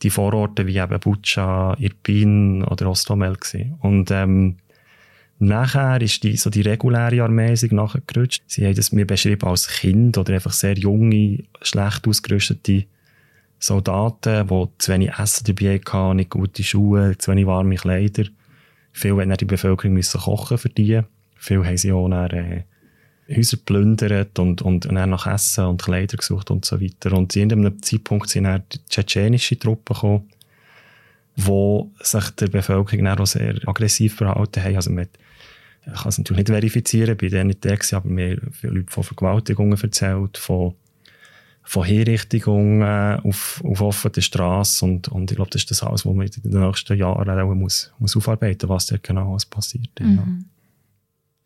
die 0.02 0.10
Vororte 0.10 0.68
wie 0.68 0.78
eben 0.78 1.00
Butscha, 1.00 1.76
Irpin 1.80 2.64
oder 2.64 2.90
Ostomel 2.90 3.36
gewesen. 3.36 3.76
Und, 3.82 4.12
ähm, 4.12 4.58
nachher 5.40 6.02
ist 6.02 6.24
die, 6.24 6.36
so 6.38 6.50
die 6.50 6.62
reguläre 6.62 7.24
Armee 7.24 7.56
sich 7.56 7.72
nachgerutscht. 7.72 8.44
Sie 8.48 8.66
haben 8.66 8.76
das 8.76 8.92
mir 8.92 9.06
beschrieben 9.06 9.48
als 9.48 9.68
Kind 9.68 10.18
oder 10.18 10.34
einfach 10.34 10.52
sehr 10.52 10.78
junge, 10.78 11.44
schlecht 11.62 12.08
ausgerüstete 12.08 12.86
Soldaten, 13.60 14.48
die 14.48 14.68
zu 14.78 14.92
wenig 14.92 15.12
Essen 15.18 15.46
dabei 15.46 15.80
hatten, 15.80 16.18
nicht 16.18 16.30
gute 16.32 16.64
Schuhe, 16.64 17.18
zu 17.18 17.32
wenig 17.32 17.46
warme 17.46 17.76
Kleider. 17.76 18.26
Viele 18.92 19.22
haben 19.22 19.38
die 19.38 19.46
Bevölkerung 19.46 19.94
müssen 19.94 20.20
kochen 20.20 20.58
für 20.58 20.70
die. 20.70 21.02
Viele 21.38 21.66
haben 21.66 21.78
sie 21.78 21.92
auch 21.92 22.10
dann, 22.10 22.30
äh, 22.32 22.64
Häuser 23.30 23.58
geplündert 23.58 24.38
und, 24.40 24.62
und, 24.62 24.86
und 24.86 24.96
dann 24.96 25.10
nach 25.12 25.28
Essen 25.28 25.66
und 25.66 25.82
Kleider 25.82 26.18
gesucht 26.18 26.52
und 26.52 26.66
so 26.66 26.82
weiter. 26.82 27.14
Und 27.14 27.36
in 27.36 27.52
einem 27.52 27.82
Zeitpunkt 27.82 28.30
sind 28.30 28.44
dann 28.44 28.64
die 28.72 28.80
tschetschenische 28.90 29.58
Truppen 29.58 29.94
gekommen, 29.94 30.30
die 31.36 31.84
sich 32.02 32.30
der 32.32 32.48
Bevölkerung 32.48 33.08
auch 33.08 33.26
sehr 33.26 33.56
aggressiv 33.66 34.16
verhalten 34.16 34.64
haben. 34.64 34.76
Also 34.76 34.92
mit, 34.92 35.10
ich 35.86 35.94
kann 35.94 36.10
es 36.10 36.18
natürlich 36.18 36.48
nicht 36.48 36.50
verifizieren, 36.50 37.18
bei 37.18 37.30
denen 37.30 37.48
nicht 37.48 37.64
der 37.64 37.80
aber 37.94 38.10
mir 38.10 38.42
viele 38.52 38.74
Leute 38.74 38.92
von 38.92 39.04
Vergewaltigungen 39.04 39.80
erzählt, 39.82 40.38
von, 40.38 40.76
von 41.64 41.86
Hinrichtungen 41.86 42.84
auf, 43.24 43.62
auf 43.64 43.82
offener 43.82 44.22
Straße 44.22 44.84
und, 44.86 45.08
und 45.08 45.32
ich 45.32 45.38
glaube, 45.38 45.52
das 45.52 45.62
ist 45.62 45.72
das 45.72 45.84
alles, 45.84 46.06
was 46.06 46.14
man 46.14 46.28
in 46.28 46.52
den 46.52 46.62
nächsten 46.62 46.98
Jahren 46.98 47.30
auch 47.30 47.56
muss, 47.56 47.92
muss 48.00 48.18
aufarbeiten 48.18 48.68
muss, 48.68 48.76
was 48.76 48.86
da 48.88 48.98
genau 49.02 49.32
alles 49.32 49.46
passiert. 49.46 49.90
Mhm. 50.00 50.16
Ja. 50.16 50.28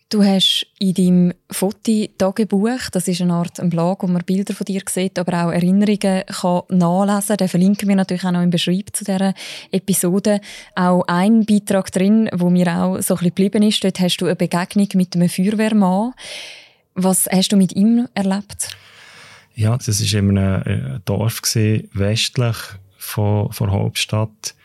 Du 0.09 0.23
hast 0.23 0.65
in 0.79 0.93
deinem 0.93 1.33
Fototagebuch, 1.51 2.89
das 2.93 3.09
ist 3.09 3.19
eine 3.19 3.33
Art 3.33 3.59
ein 3.59 3.69
Blog, 3.69 4.03
wo 4.03 4.07
man 4.07 4.23
Bilder 4.23 4.53
von 4.53 4.63
dir 4.63 4.81
sieht, 4.87 5.19
aber 5.19 5.45
auch 5.45 5.51
Erinnerungen 5.51 6.23
kann 6.25 6.61
nachlesen 6.69 7.27
kann. 7.27 7.37
Den 7.37 7.47
verlinken 7.49 7.89
wir 7.89 7.95
natürlich 7.97 8.23
auch 8.23 8.31
noch 8.31 8.41
im 8.41 8.49
Beschreib 8.49 8.95
zu 8.95 9.03
dieser 9.03 9.33
Episode. 9.69 10.39
Auch 10.75 11.03
ein 11.07 11.45
Beitrag 11.45 11.91
drin, 11.91 12.29
wo 12.33 12.49
mir 12.49 12.67
auch 12.67 13.01
so 13.01 13.15
ein 13.15 13.17
bisschen 13.17 13.35
geblieben 13.35 13.63
ist. 13.63 13.83
Dort 13.83 13.99
hast 13.99 14.15
du 14.17 14.27
eine 14.27 14.37
Begegnung 14.37 14.87
mit 14.93 15.13
einem 15.13 15.27
Feuerwehrmann. 15.27 16.13
Was 16.95 17.27
hast 17.29 17.51
du 17.51 17.57
mit 17.57 17.75
ihm 17.75 18.07
erlebt? 18.13 18.77
Ja, 19.55 19.75
das 19.75 19.89
war 19.99 20.19
in 20.19 20.37
einem 20.37 20.61
äh, 20.61 20.99
Dorf, 21.03 21.41
gewesen, 21.41 21.89
westlich 21.91 22.55
von 22.97 23.49
der 23.59 23.71
Hauptstadt. 23.71 24.55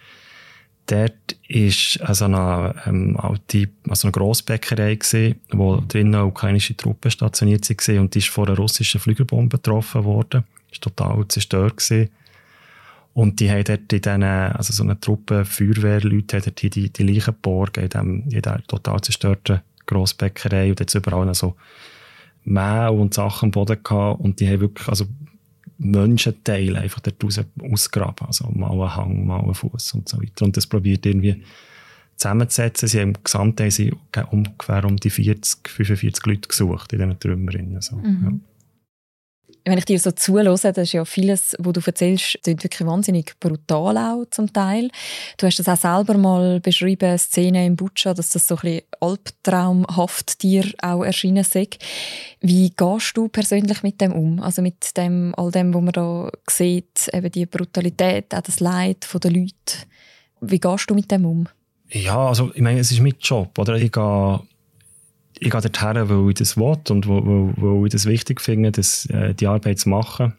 Dort 0.87 1.37
war 1.49 2.15
so 2.15 2.25
eine, 2.25 2.75
ähm, 2.87 3.17
alte, 3.17 3.69
also 3.89 4.09
eine 4.09 4.13
Grossbäckerei, 4.13 4.97
gewesen, 4.97 5.41
wo 5.51 5.83
drinnen 5.87 6.23
ukrainische 6.23 6.77
Truppen 6.77 7.11
stationiert 7.11 7.69
waren 7.69 7.99
und 7.99 8.15
die 8.15 8.19
ist 8.19 8.29
von 8.29 8.49
einer 8.49 8.57
russischen 8.57 9.01
Flügelbombe 9.01 9.59
getroffen 9.59 10.05
worden. 10.05 10.45
War 10.71 10.81
total 10.81 11.29
zerstört. 11.29 11.77
Gewesen. 11.77 12.11
Und 13.15 13.41
die 13.41 13.51
haben 13.51 13.65
dort 13.65 13.93
in 13.93 14.01
diesen, 14.01 14.23
also 14.23 14.73
so 14.73 14.83
eine 14.83 14.99
Truppe 14.99 15.45
Feuerwehrleute, 15.45 16.39
haben 16.39 16.45
dort 16.45 16.63
die, 16.63 16.91
die 16.91 17.03
Leichen 17.03 17.35
geborgen 17.35 17.85
in, 17.85 17.91
dem, 17.91 18.23
in 18.25 18.31
dieser 18.31 18.67
total 18.67 19.01
zerstörten 19.03 19.61
Grossbäckerei 19.87 20.71
und 20.71 20.81
jetzt 20.81 20.95
überall 20.95 21.27
noch 21.27 21.35
so 21.35 21.57
Mehl 22.45 22.89
und 22.89 23.15
Sachen 23.15 23.47
am 23.47 23.51
Boden 23.51 23.83
gehabt 23.83 24.21
und 24.21 24.41
die 24.41 24.49
haben 24.49 24.61
wirklich, 24.61 24.89
also 24.89 25.07
Menschenteile 25.83 26.81
einfach 26.81 27.01
dort 27.01 27.23
raus 27.23 27.41
ausgraben. 27.61 28.27
Also 28.27 28.49
mal 28.51 28.71
einen 28.71 28.97
Hang, 28.97 29.27
mal 29.27 29.41
einen 29.41 29.55
Fuß 29.55 29.95
und 29.95 30.09
so 30.09 30.21
weiter. 30.21 30.45
Und 30.45 30.57
das 30.57 30.67
probiert 30.67 31.07
irgendwie 31.07 31.43
zusammenzusetzen. 32.17 32.89
Sie 32.89 33.01
haben 33.01 33.15
gesamt 33.23 33.61
haben 33.61 33.71
sie 33.71 33.93
ungefähr 34.31 34.85
um 34.85 34.97
die 34.97 35.11
40, 35.11 35.69
45 35.69 36.27
Leute 36.27 36.49
gesucht 36.49 36.93
in 36.93 36.99
diesen 36.99 37.19
Trümmern. 37.19 37.81
So, 37.81 37.97
mhm. 37.97 38.25
ja 38.25 38.52
wenn 39.65 39.79
ich 39.79 39.85
dir 39.85 39.99
so 39.99 40.11
zuhöre, 40.11 40.45
das 40.45 40.65
ist 40.65 40.93
ja 40.93 41.05
vieles, 41.05 41.55
was 41.59 41.73
du 41.73 41.81
erzählst, 41.85 42.39
klingt 42.43 42.65
wirklich 42.65 42.87
wahnsinnig 42.87 43.39
brutal 43.39 43.97
auch 43.97 44.25
zum 44.31 44.53
Teil. 44.53 44.91
Du 45.37 45.47
hast 45.47 45.59
das 45.59 45.69
auch 45.69 45.77
selber 45.77 46.19
mal 46.19 46.61
beschrieben, 46.61 47.17
Szene 47.17 47.67
im 47.67 47.77
Butscha, 47.77 48.15
dass 48.15 48.31
das 48.31 48.47
so 48.47 48.57
ein 48.57 48.61
bisschen 48.63 48.83
albtraumhaft 49.01 50.43
dir 50.43 50.65
auch 50.83 51.05
erschienen 51.05 51.39
ist. 51.39 51.79
Wie 52.41 52.71
gehst 52.71 53.17
du 53.17 53.29
persönlich 53.29 53.83
mit 53.83 54.01
dem 54.01 54.13
um? 54.13 54.41
Also 54.41 54.63
mit 54.63 54.97
dem, 54.97 55.35
all 55.37 55.51
dem, 55.51 55.73
was 55.75 55.83
man 55.83 55.93
da 55.93 56.31
sieht, 56.49 57.09
eben 57.13 57.31
die 57.31 57.47
Brutalität, 57.47 58.35
auch 58.35 58.41
das 58.41 58.61
Leid 58.61 59.07
der 59.23 59.31
Leute. 59.31 59.87
Wie 60.41 60.59
gehst 60.59 60.91
du 60.91 60.95
mit 60.95 61.11
dem 61.11 61.25
um? 61.25 61.49
Ja, 61.89 62.29
also 62.29 62.51
ich 62.55 62.63
meine, 62.63 62.81
es 62.81 62.91
ist 62.91 63.01
mein 63.01 63.15
Job, 63.21 63.57
oder? 63.59 63.77
Ich 63.77 63.93
gehe 63.93 64.41
ich 65.43 65.51
gehe 65.51 65.61
dorthin, 65.61 66.09
weil 66.09 66.29
ich 66.31 66.35
das 66.37 66.57
will 66.57 66.79
und 66.89 67.09
weil, 67.09 67.53
weil 67.57 67.87
ich 67.87 67.93
das 67.93 68.07
wichtig 68.07 68.41
finde, 68.41 68.71
das, 68.71 69.07
äh, 69.07 69.35
die 69.35 69.49
Arbeit 69.49 69.81
zu 69.81 69.89
machen. 69.89 70.35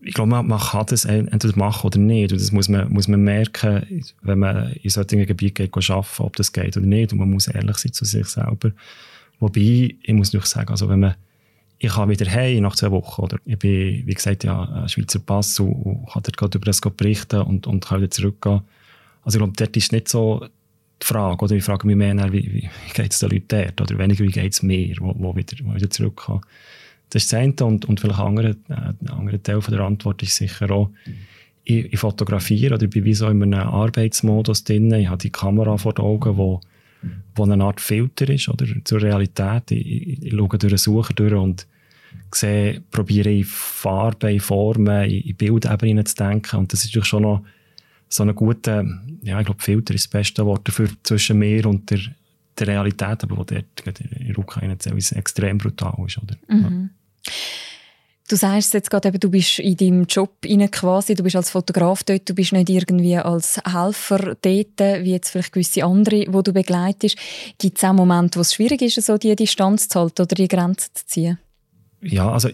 Ich 0.00 0.14
glaube, 0.14 0.30
man, 0.30 0.46
man 0.46 0.60
kann 0.60 0.86
das 0.86 1.04
entweder 1.04 1.56
machen 1.56 1.86
oder 1.86 1.98
nicht. 1.98 2.32
Und 2.32 2.40
das 2.40 2.52
muss 2.52 2.68
man, 2.68 2.92
muss 2.92 3.08
man 3.08 3.22
merken, 3.22 4.04
wenn 4.22 4.38
man 4.38 4.72
in 4.74 4.90
solchen 4.90 5.26
Gebieten 5.26 5.70
geht, 5.70 5.90
arbeiten, 5.90 6.22
ob 6.22 6.36
das 6.36 6.52
geht 6.52 6.76
oder 6.76 6.86
nicht. 6.86 7.12
Und 7.12 7.18
man 7.18 7.30
muss 7.30 7.48
ehrlich 7.48 7.78
sein 7.78 7.92
zu 7.92 8.04
sich 8.04 8.26
selber. 8.26 8.70
Wobei, 9.40 9.96
ich 10.00 10.14
muss 10.14 10.28
natürlich 10.32 10.46
sagen, 10.46 10.70
also 10.70 10.88
wenn 10.88 11.00
man, 11.00 11.14
ich 11.78 11.92
kann 11.92 12.08
wieder 12.08 12.30
heim 12.30 12.62
nach 12.62 12.76
zwei 12.76 12.92
Wochen, 12.92 13.22
oder 13.22 13.38
ich 13.44 13.58
bin, 13.58 14.06
wie 14.06 14.14
gesagt, 14.14 14.44
ja, 14.44 14.86
Schweizer 14.88 15.18
Pass 15.18 15.58
und, 15.58 15.72
und 15.72 16.06
kann 16.06 16.22
dort 16.22 16.36
gerade 16.36 16.58
über 16.58 16.64
das 16.64 16.80
berichten 16.80 17.40
und, 17.42 17.66
und 17.66 17.84
kann 17.84 17.98
wieder 18.00 18.10
zurückgehen. 18.10 18.60
Also 19.24 19.38
ich 19.38 19.40
glaube, 19.40 19.54
dort 19.56 19.76
ist 19.76 19.92
nicht 19.92 20.08
so 20.08 20.46
die 21.02 21.06
Frage. 21.06 21.44
Oder 21.44 21.56
ich 21.56 21.64
frage 21.64 21.86
mich 21.86 21.96
mehr, 21.96 22.32
wie, 22.32 22.52
wie, 22.52 22.70
geht 22.94 23.12
es 23.12 23.18
den 23.18 23.30
Leuten 23.30 23.46
dort? 23.48 23.80
Oder 23.80 23.98
weniger, 23.98 24.24
wie 24.24 24.32
geht 24.32 24.52
es 24.52 24.62
mir, 24.62 24.96
wo, 25.00 25.14
wo, 25.18 25.36
wieder, 25.36 25.56
wo 25.64 25.74
wieder 25.74 25.90
zurückkommen. 25.90 26.42
Das 27.10 27.24
ist 27.24 27.32
das 27.32 27.40
eine. 27.40 27.54
Und, 27.62 27.84
und 27.84 28.00
vielleicht 28.00 28.20
ein 28.20 28.26
anderer, 28.26 28.54
äh, 28.68 29.10
anderer 29.10 29.42
Teil 29.42 29.60
von 29.60 29.74
der 29.74 29.84
Antwort 29.84 30.22
ist 30.22 30.36
sicher 30.36 30.70
auch, 30.70 30.90
ich, 31.64 31.92
ich 31.92 31.98
fotografiere 31.98 32.74
oder 32.74 32.84
ich 32.84 32.90
bin 32.90 33.04
wie 33.04 33.14
so 33.14 33.28
in 33.28 33.42
einem 33.42 33.68
Arbeitsmodus 33.68 34.64
drin. 34.64 34.92
Ich 34.94 35.08
habe 35.08 35.18
die 35.18 35.30
Kamera 35.30 35.76
vor 35.76 35.94
den 35.94 36.04
Augen, 36.04 36.36
wo, 36.36 36.60
wo 37.34 37.44
eine 37.44 37.62
Art 37.62 37.80
Filter 37.80 38.28
ist 38.28 38.48
oder, 38.48 38.66
zur 38.84 39.02
Realität. 39.02 39.70
Ich, 39.70 39.86
ich, 39.86 40.22
ich 40.22 40.32
schaue 40.32 40.48
durch 40.48 40.72
den 40.72 40.78
Sucher 40.78 41.14
durch 41.14 41.34
und 41.34 41.66
sehe, 42.32 42.82
probiere 42.90 43.30
in 43.30 43.44
Farben, 43.44 44.40
Formen, 44.40 45.08
in, 45.08 45.20
in 45.22 45.36
Bildebenen 45.36 46.06
zu 46.06 46.16
denken. 46.16 46.56
Und 46.56 46.72
das 46.72 46.80
ist 46.80 46.90
natürlich 46.90 47.08
schon 47.08 47.22
noch 47.22 47.44
so 48.12 48.22
einen 48.22 48.34
guten, 48.34 49.18
ja, 49.22 49.40
ich 49.40 49.46
glaube, 49.46 49.62
Filter 49.62 49.94
ist 49.94 50.04
das 50.04 50.10
beste 50.10 50.44
Wort 50.44 50.68
dafür 50.68 50.88
zwischen 51.02 51.38
mir 51.38 51.64
und 51.66 51.90
der, 51.90 52.00
der 52.58 52.66
Realität, 52.66 53.22
aber 53.24 53.38
wo 53.38 53.44
dort 53.44 53.64
in 53.86 54.26
der 54.26 54.38
Ukraine 54.38 54.76
extrem 55.14 55.58
brutal 55.58 55.94
ist. 56.06 56.18
Oder? 56.18 56.36
Mhm. 56.48 56.90
Ja. 57.24 57.32
Du 58.28 58.36
sagst 58.36 58.72
jetzt 58.72 58.90
gerade, 58.90 59.08
eben, 59.08 59.20
du 59.20 59.30
bist 59.30 59.58
in 59.58 59.76
deinem 59.76 60.04
Job 60.04 60.36
rein 60.44 60.70
quasi, 60.70 61.14
du 61.14 61.22
bist 61.22 61.36
als 61.36 61.50
Fotograf 61.50 62.02
dort, 62.04 62.28
du 62.28 62.34
bist 62.34 62.52
nicht 62.52 62.70
irgendwie 62.70 63.16
als 63.16 63.60
Helfer 63.64 64.36
dort, 64.40 65.04
wie 65.04 65.10
jetzt 65.10 65.30
vielleicht 65.30 65.52
gewisse 65.52 65.84
andere, 65.84 66.26
wo 66.28 66.40
du 66.40 66.52
begleitest. 66.52 67.18
Gibt 67.58 67.78
es 67.78 67.84
auch 67.84 67.92
Momente, 67.92 68.38
wo 68.38 68.40
es 68.40 68.54
schwierig 68.54 68.80
ist, 68.82 69.02
so 69.02 69.18
die 69.18 69.34
Distanz 69.36 69.88
zu 69.88 70.00
halten 70.00 70.22
oder 70.22 70.34
die 70.34 70.48
Grenzen 70.48 70.90
zu 70.94 71.06
ziehen? 71.06 71.38
Ja, 72.00 72.30
also 72.30 72.48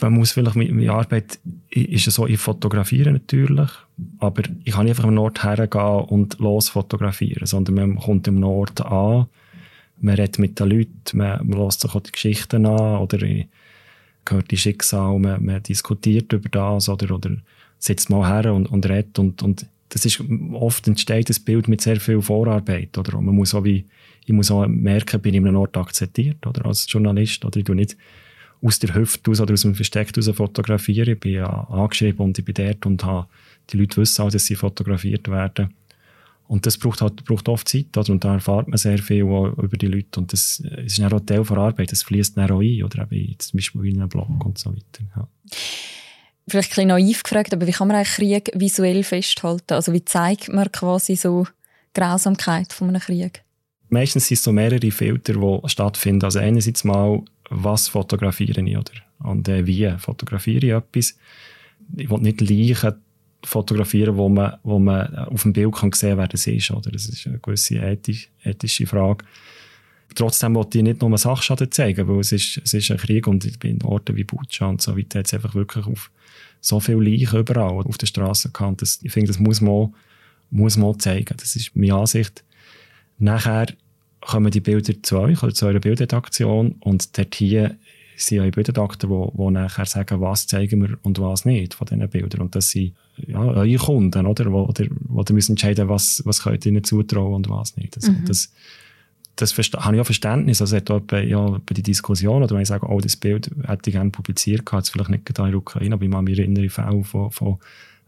man 0.00 0.12
muss 0.12 0.32
vielleicht, 0.32 0.56
meine 0.56 0.92
Arbeit 0.92 1.38
ist 1.70 2.04
so, 2.04 2.26
ich 2.26 2.38
fotografiere 2.38 3.12
natürlich, 3.12 3.70
aber 4.18 4.42
ich 4.64 4.72
kann 4.72 4.84
nicht 4.84 4.92
einfach 4.92 5.08
am 5.08 5.18
Ort 5.18 5.42
hergehen 5.42 6.04
und 6.08 6.38
los 6.38 6.68
fotografieren, 6.68 7.46
sondern 7.46 7.74
man 7.74 7.96
kommt 7.96 8.28
am 8.28 8.42
Ort 8.44 8.80
an, 8.80 9.26
man 10.00 10.14
redet 10.14 10.38
mit 10.38 10.60
den 10.60 10.70
Leuten, 10.70 11.18
man, 11.18 11.48
lässt 11.48 11.80
sich 11.80 11.94
auch 11.94 12.00
die 12.00 12.12
Geschichten 12.12 12.66
an 12.66 12.98
oder 12.98 13.18
hört 14.28 14.50
die 14.50 14.56
Schicksale, 14.56 15.18
man, 15.18 15.44
man 15.44 15.62
diskutiert 15.62 16.32
über 16.32 16.48
das 16.48 16.88
oder, 16.88 17.14
oder 17.14 17.30
sitzt 17.78 18.10
mal 18.10 18.28
her 18.28 18.52
und, 18.52 18.66
und 18.66 18.88
redet 18.88 19.18
und, 19.18 19.42
und 19.42 19.66
das 19.88 20.04
ist, 20.04 20.22
oft 20.52 20.86
entsteht 20.86 21.30
das 21.30 21.40
Bild 21.40 21.66
mit 21.66 21.80
sehr 21.80 21.98
viel 21.98 22.20
Vorarbeit, 22.20 22.96
oder? 22.98 23.16
Und 23.16 23.24
man 23.24 23.34
muss 23.34 23.54
auch 23.54 23.64
wie, 23.64 23.86
ich 24.26 24.32
muss 24.32 24.50
auch 24.50 24.66
merken, 24.66 25.20
bin 25.20 25.34
ich 25.34 25.40
an 25.40 25.48
einem 25.48 25.56
Ort 25.56 25.76
akzeptiert, 25.76 26.46
oder? 26.46 26.66
Als 26.66 26.86
Journalist, 26.90 27.44
oder? 27.44 27.56
Ich 27.56 27.64
tu 27.64 27.74
nicht 27.74 27.96
aus 28.60 28.78
der 28.78 28.94
Hüfte 28.94 29.30
aus 29.30 29.40
oder 29.40 29.54
aus 29.54 29.62
dem 29.62 29.74
Versteck 29.74 30.16
aus 30.18 30.28
fotografieren. 30.28 31.14
Ich 31.14 31.20
bin 31.20 31.32
ja 31.32 31.46
angeschrieben 31.46 32.20
und 32.20 32.38
ich 32.38 32.44
bin 32.44 32.54
dort 32.54 32.84
und 32.84 33.04
habe, 33.04 33.28
die 33.70 33.76
Leute 33.76 33.96
wissen 33.98 34.22
auch, 34.22 34.30
dass 34.30 34.46
sie 34.46 34.54
fotografiert 34.54 35.28
werden. 35.28 35.74
Und 36.46 36.64
das 36.64 36.78
braucht, 36.78 37.02
halt, 37.02 37.24
braucht 37.24 37.48
oft 37.48 37.68
Zeit, 37.68 37.94
oder? 37.96 38.10
und 38.10 38.24
da 38.24 38.32
erfahrt 38.32 38.68
man 38.68 38.78
sehr 38.78 38.98
viel 38.98 39.20
über 39.20 39.76
die 39.76 39.86
Leute. 39.86 40.18
Und 40.18 40.32
das, 40.32 40.62
das 40.64 40.98
ist 40.98 41.02
auch 41.02 41.20
Teil 41.20 41.44
der 41.44 41.58
Arbeit, 41.58 41.92
das 41.92 42.02
fließt 42.04 42.38
dann 42.38 42.50
auch 42.50 42.60
ein, 42.60 42.82
oder 42.82 43.06
eben 43.12 43.38
zum 43.38 43.58
Beispiel 43.58 43.86
in 43.86 44.00
einem 44.00 44.08
Blog 44.08 44.28
und 44.44 44.56
so 44.56 44.70
weiter. 44.70 45.04
Ja. 45.14 45.28
Vielleicht 46.48 46.70
ein 46.70 46.74
bisschen 46.74 46.88
naiv 46.88 47.22
gefragt, 47.22 47.52
aber 47.52 47.66
wie 47.66 47.72
kann 47.72 47.88
man 47.88 47.98
eigentlich 47.98 48.14
Krieg 48.14 48.50
visuell 48.54 49.04
festhalten? 49.04 49.74
Also 49.74 49.92
wie 49.92 50.04
zeigt 50.04 50.48
man 50.48 50.72
quasi 50.72 51.16
so 51.16 51.46
Grausamkeit 51.92 52.72
von 52.72 52.88
einem 52.88 53.02
Krieg? 53.02 53.42
Meistens 53.90 54.28
sind 54.28 54.38
es 54.38 54.44
so 54.44 54.52
mehrere 54.52 54.90
Filter, 54.90 55.34
die 55.34 55.68
stattfinden. 55.68 56.24
Also 56.24 56.38
einerseits 56.38 56.84
mal 56.84 57.22
was 57.50 57.88
fotografiere 57.88 58.62
ich 58.62 58.76
oder 58.76 58.92
und 59.20 59.48
äh, 59.48 59.66
wie 59.66 59.90
fotografiere 59.98 60.66
ich 60.66 60.72
etwas. 60.72 61.18
Ich 61.96 62.10
will 62.10 62.20
nicht 62.20 62.40
Leichen 62.40 62.94
fotografieren, 63.44 64.16
wo 64.16 64.28
man, 64.28 64.54
wo 64.62 64.78
man 64.78 65.14
auf 65.14 65.42
dem 65.42 65.52
Bild 65.52 65.74
kann 65.74 65.92
sehen 65.92 66.10
kann, 66.10 66.18
wer 66.18 66.28
das 66.28 66.46
ist. 66.46 66.70
Oder? 66.70 66.90
Das 66.90 67.06
ist 67.06 67.26
eine 67.26 67.38
gewisse 67.38 67.76
ethisch, 67.76 68.30
ethische 68.42 68.86
Frage. 68.86 69.24
Trotzdem 70.14 70.54
wollte 70.54 70.78
ich 70.78 70.84
nicht 70.84 71.00
nur 71.00 71.16
Sachschaden 71.16 71.70
zeigen, 71.70 72.08
weil 72.08 72.20
es 72.20 72.32
ist, 72.32 72.60
es 72.64 72.74
ist 72.74 72.90
ein 72.90 72.96
Krieg 72.96 73.26
und 73.26 73.44
in 73.64 73.82
Orten 73.82 74.16
wie 74.16 74.24
Butscha 74.24 74.66
und 74.66 74.82
so 74.82 74.96
weiter 74.96 75.20
jetzt 75.20 75.34
einfach 75.34 75.54
wirklich 75.54 75.86
auf 75.86 76.10
so 76.60 76.80
viele 76.80 77.02
Leichen 77.02 77.38
überall 77.38 77.84
auf 77.84 77.98
der 77.98 78.06
Straße 78.06 78.50
gehabt. 78.50 78.82
Ich 78.82 79.12
finde, 79.12 79.28
das 79.28 79.38
muss 79.38 79.60
man, 79.60 79.94
muss 80.50 80.76
man 80.76 80.98
zeigen. 80.98 81.36
Das 81.36 81.54
ist 81.54 81.76
meine 81.76 81.94
Ansicht. 81.94 82.42
Nachher 83.18 83.66
kommen 84.20 84.50
die 84.50 84.60
Bilder 84.60 84.94
zu 85.02 85.18
euch 85.18 85.42
oder 85.42 85.54
zu 85.54 85.66
eurer 85.66 85.80
Bildredaktion 85.80 86.76
und 86.80 87.16
dort 87.16 87.34
hier 87.34 87.76
sind 88.16 88.38
ja 88.38 88.50
Bildredakteure, 88.50 89.30
die, 89.30 89.36
die 89.36 89.50
nachher 89.50 89.86
sagen, 89.86 90.20
was 90.20 90.46
zeigen 90.46 90.82
wir 90.82 90.98
und 91.02 91.20
was 91.20 91.44
nicht 91.44 91.74
von 91.74 91.86
diesen 91.86 92.08
Bildern. 92.08 92.40
Und 92.42 92.54
das 92.56 92.70
sind 92.70 92.94
ja, 93.26 93.40
eure 93.40 93.76
Kunden, 93.76 94.26
oder? 94.26 94.52
Wo, 94.52 94.62
oder, 94.64 94.86
wo 95.00 95.22
ihr 95.22 95.34
müsst 95.34 95.50
entscheiden, 95.50 95.88
was, 95.88 96.22
was 96.24 96.42
könnt 96.42 96.64
ihr 96.66 96.72
ihnen 96.72 96.84
zutrauen 96.84 97.34
und 97.34 97.48
was 97.48 97.76
nicht. 97.76 97.96
Das, 97.96 98.08
mhm. 98.08 98.24
das, 98.26 98.52
das, 99.36 99.56
habe 99.56 99.96
ich 99.96 100.00
auch 100.00 100.06
Verständnis. 100.06 100.60
Also, 100.60 100.76
hat 100.76 101.06
bei, 101.06 101.24
ja, 101.24 101.48
bei 101.48 101.74
die 101.74 101.82
Diskussion, 101.82 102.42
oder 102.42 102.54
wenn 102.54 102.62
ich 102.62 102.68
sage, 102.68 102.86
oh, 102.88 103.00
das 103.00 103.16
Bild 103.16 103.50
hätte 103.66 103.90
ich 103.90 103.94
gerne 103.94 104.10
publiziert, 104.10 104.70
hat 104.70 104.84
es 104.84 104.90
vielleicht 104.90 105.10
nicht 105.10 105.26
getan 105.26 105.46
in 105.46 105.52
der 105.52 105.58
Ukraine, 105.58 105.94
aber 105.94 106.04
ich 106.04 106.10
mache 106.10 106.22
mich 106.22 106.38
erinnere 106.38 106.68
Fälle 106.68 107.04
von, 107.04 107.30
von 107.30 107.58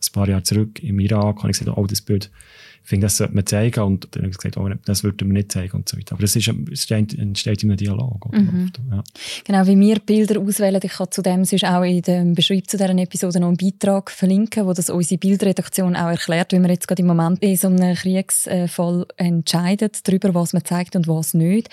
ein 0.09 0.13
paar 0.13 0.29
Jahre 0.29 0.43
zurück 0.43 0.83
im 0.83 0.99
Irak, 1.01 1.39
habe 1.39 1.51
ich 1.51 1.59
gesagt, 1.59 1.77
oh, 1.77 1.87
das 1.87 2.01
Bild 2.01 2.31
ich 2.83 2.89
finde, 2.89 3.07
das 3.07 3.19
sollte 3.19 3.35
man 3.35 3.47
zeigen. 3.47 3.81
Und 3.85 4.09
dann 4.11 4.23
habe 4.23 4.31
ich 4.31 4.39
gesagt, 4.39 4.57
oh, 4.57 4.69
das 4.85 5.05
würde 5.05 5.25
man 5.25 5.35
nicht 5.35 5.53
zeigen 5.53 5.77
und 5.77 5.89
so 5.89 5.97
weiter. 5.97 6.15
Aber 6.15 6.25
es, 6.25 6.35
ist, 6.35 6.49
es 6.49 6.91
entsteht 6.91 7.63
in 7.63 7.71
einem 7.71 7.77
Dialog. 7.77 8.33
Mhm. 8.33 8.73
Ja. 8.91 9.05
Genau, 9.45 9.67
wie 9.67 9.79
wir 9.79 9.99
Bilder 10.01 10.41
auswählen. 10.41 10.81
Ich 10.83 10.93
kann 10.93 11.11
zu 11.11 11.23
dem 11.23 11.45
sonst 11.45 11.65
auch 11.65 11.83
in 11.83 12.03
dem 12.03 12.35
Beschreib 12.35 12.69
zu 12.69 12.77
dieser 12.77 12.91
Episode 12.91 13.39
noch 13.39 13.49
einen 13.49 13.57
Beitrag 13.59 14.11
verlinken, 14.11 14.67
wo 14.67 14.73
das 14.73 14.91
unsere 14.91 15.19
Bildredaktion 15.19 15.95
auch 15.95 16.09
erklärt, 16.09 16.53
wie 16.53 16.59
man 16.59 16.71
jetzt 16.71 16.89
gerade 16.89 17.03
im 17.03 17.09
Moment 17.09 17.43
in 17.43 17.57
so 17.57 17.69
einem 17.69 17.95
Kriegsfall 17.95 19.07
entscheidet, 19.17 20.09
darüber, 20.09 20.35
was 20.35 20.53
man 20.53 20.65
zeigt 20.65 20.97
und 20.97 21.07
was 21.07 21.35
nicht. 21.35 21.69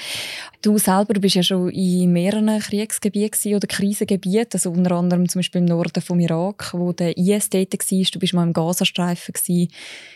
Du 0.62 0.77
selber 0.77 1.19
bist 1.19 1.36
ja 1.36 1.43
schon 1.43 1.69
in 1.69 2.12
mehreren 2.12 2.60
Kriegsgebieten 2.60 3.55
oder 3.55 3.67
Krisengebieten, 3.67 4.50
also 4.53 4.72
unter 4.72 4.91
anderem 4.91 5.29
zum 5.29 5.39
Beispiel 5.39 5.62
im 5.62 5.65
Norden 5.65 6.01
vom 6.01 6.19
Irak, 6.19 6.74
wo 6.74 6.91
der 6.91 7.17
IS 7.17 7.50
tätig 7.50 7.84
war. 7.89 8.16
Du 8.17 8.21
bist 8.21 8.33
mal 8.33 8.41
im 8.41 8.53
Gazastreifen 8.53 9.31
gewesen, 9.31 9.71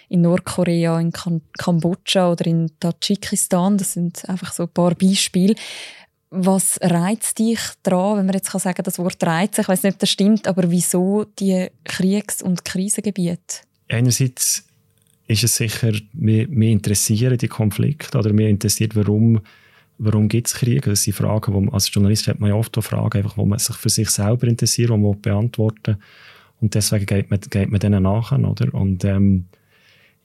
in 0.09 0.21
Nordkorea, 0.21 0.99
in 0.99 1.11
Kam 1.11 1.41
Kambodscha 1.55 2.31
oder 2.31 2.47
in 2.47 2.71
Tadschikistan. 2.79 3.77
Das 3.77 3.93
sind 3.93 4.27
einfach 4.27 4.53
so 4.53 4.63
ein 4.63 4.69
paar 4.69 4.95
Beispiele. 4.95 5.53
Was 6.31 6.79
reizt 6.81 7.37
dich 7.37 7.59
daran, 7.83 8.17
wenn 8.17 8.25
man 8.25 8.33
jetzt 8.33 8.49
kann 8.49 8.59
sagen 8.59 8.81
das 8.83 8.97
Wort 8.97 9.23
reizt, 9.23 9.59
ich 9.59 9.67
weiß 9.67 9.83
nicht, 9.83 9.93
ob 9.93 9.99
das 9.99 10.09
stimmt, 10.09 10.47
aber 10.47 10.71
wieso 10.71 11.25
die 11.37 11.67
Kriegs- 11.83 12.41
und 12.41 12.65
Krisengebiete? 12.65 13.57
Einerseits 13.87 14.63
ist 15.27 15.43
es 15.43 15.55
sicher, 15.55 15.91
mir, 16.13 16.47
mir 16.47 16.71
interessieren 16.71 17.37
die 17.37 17.49
Konflikte 17.49 18.17
oder 18.17 18.33
mir 18.33 18.49
interessiert, 18.49 18.95
warum, 18.95 19.41
warum 19.99 20.27
gibt 20.27 20.47
es 20.47 20.55
Krieg. 20.55 20.85
Das 20.85 21.03
sind 21.03 21.13
Fragen, 21.13 21.53
wo 21.53 21.61
man, 21.61 21.73
als 21.73 21.93
Journalist 21.93 22.27
hat 22.27 22.39
man 22.39 22.49
ja 22.49 22.55
oft 22.55 22.75
Fragen, 22.81 23.19
einfach, 23.19 23.37
wo 23.37 23.45
man 23.45 23.59
sich 23.59 23.75
für 23.75 23.89
sich 23.89 24.09
selber 24.09 24.47
interessiert, 24.47 24.89
die 24.89 24.97
man 24.97 25.21
beantworten 25.21 25.97
Und 26.61 26.75
deswegen 26.75 27.05
geht 27.05 27.29
man, 27.29 27.39
geht 27.41 27.69
man 27.69 27.79
denen 27.79 28.03
nach. 28.03 28.31
Oder? 28.31 28.73
Und 28.73 29.03
ähm, 29.03 29.45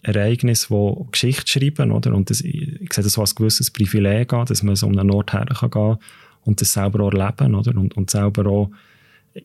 Ereignisse, 0.03 0.69
die 0.71 1.11
Geschichte 1.11 1.47
schreiben, 1.47 1.91
oder? 1.91 2.15
und 2.15 2.31
das, 2.31 2.41
ich 2.41 2.93
sehe 2.93 3.03
das 3.03 3.15
so 3.15 3.23
als 3.23 3.35
gewisses 3.35 3.71
Privileg 3.71 4.33
an, 4.33 4.47
dass 4.47 4.63
man 4.63 4.77
so 4.77 4.87
um 4.87 4.97
einen 4.97 5.11
Ort 5.11 5.33
her 5.33 5.47
kann 5.47 5.71
gehen 5.71 5.97
und 6.45 6.61
das 6.61 6.73
selber 6.73 7.05
auch 7.05 7.13
erleben 7.13 7.55
oder? 7.55 7.77
Und, 7.77 7.97
und 7.97 8.11
selber 8.11 8.47
auch 8.47 8.71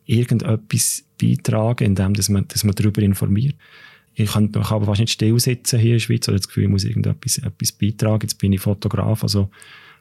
irgendetwas 0.05 1.03
beitragen, 1.19 1.85
indem 1.85 2.13
dass 2.13 2.29
man, 2.29 2.47
dass 2.47 2.63
man 2.63 2.75
darüber 2.75 3.01
informiert. 3.01 3.55
Ich 4.13 4.31
kann, 4.31 4.51
man 4.53 4.63
kann 4.63 4.75
aber 4.75 4.85
fast 4.85 4.99
nicht 4.99 5.13
still 5.13 5.39
sitzen 5.39 5.79
hier 5.79 5.91
in 5.91 5.95
der 5.95 5.99
Schweiz 5.99 6.27
oder 6.27 6.37
das 6.37 6.47
Gefühl, 6.47 6.65
ich 6.65 6.69
muss 6.69 6.83
irgendetwas 6.83 7.37
etwas 7.37 7.71
beitragen. 7.71 8.21
Jetzt 8.23 8.37
bin 8.37 8.53
ich 8.53 8.61
Fotograf, 8.61 9.23
also 9.23 9.49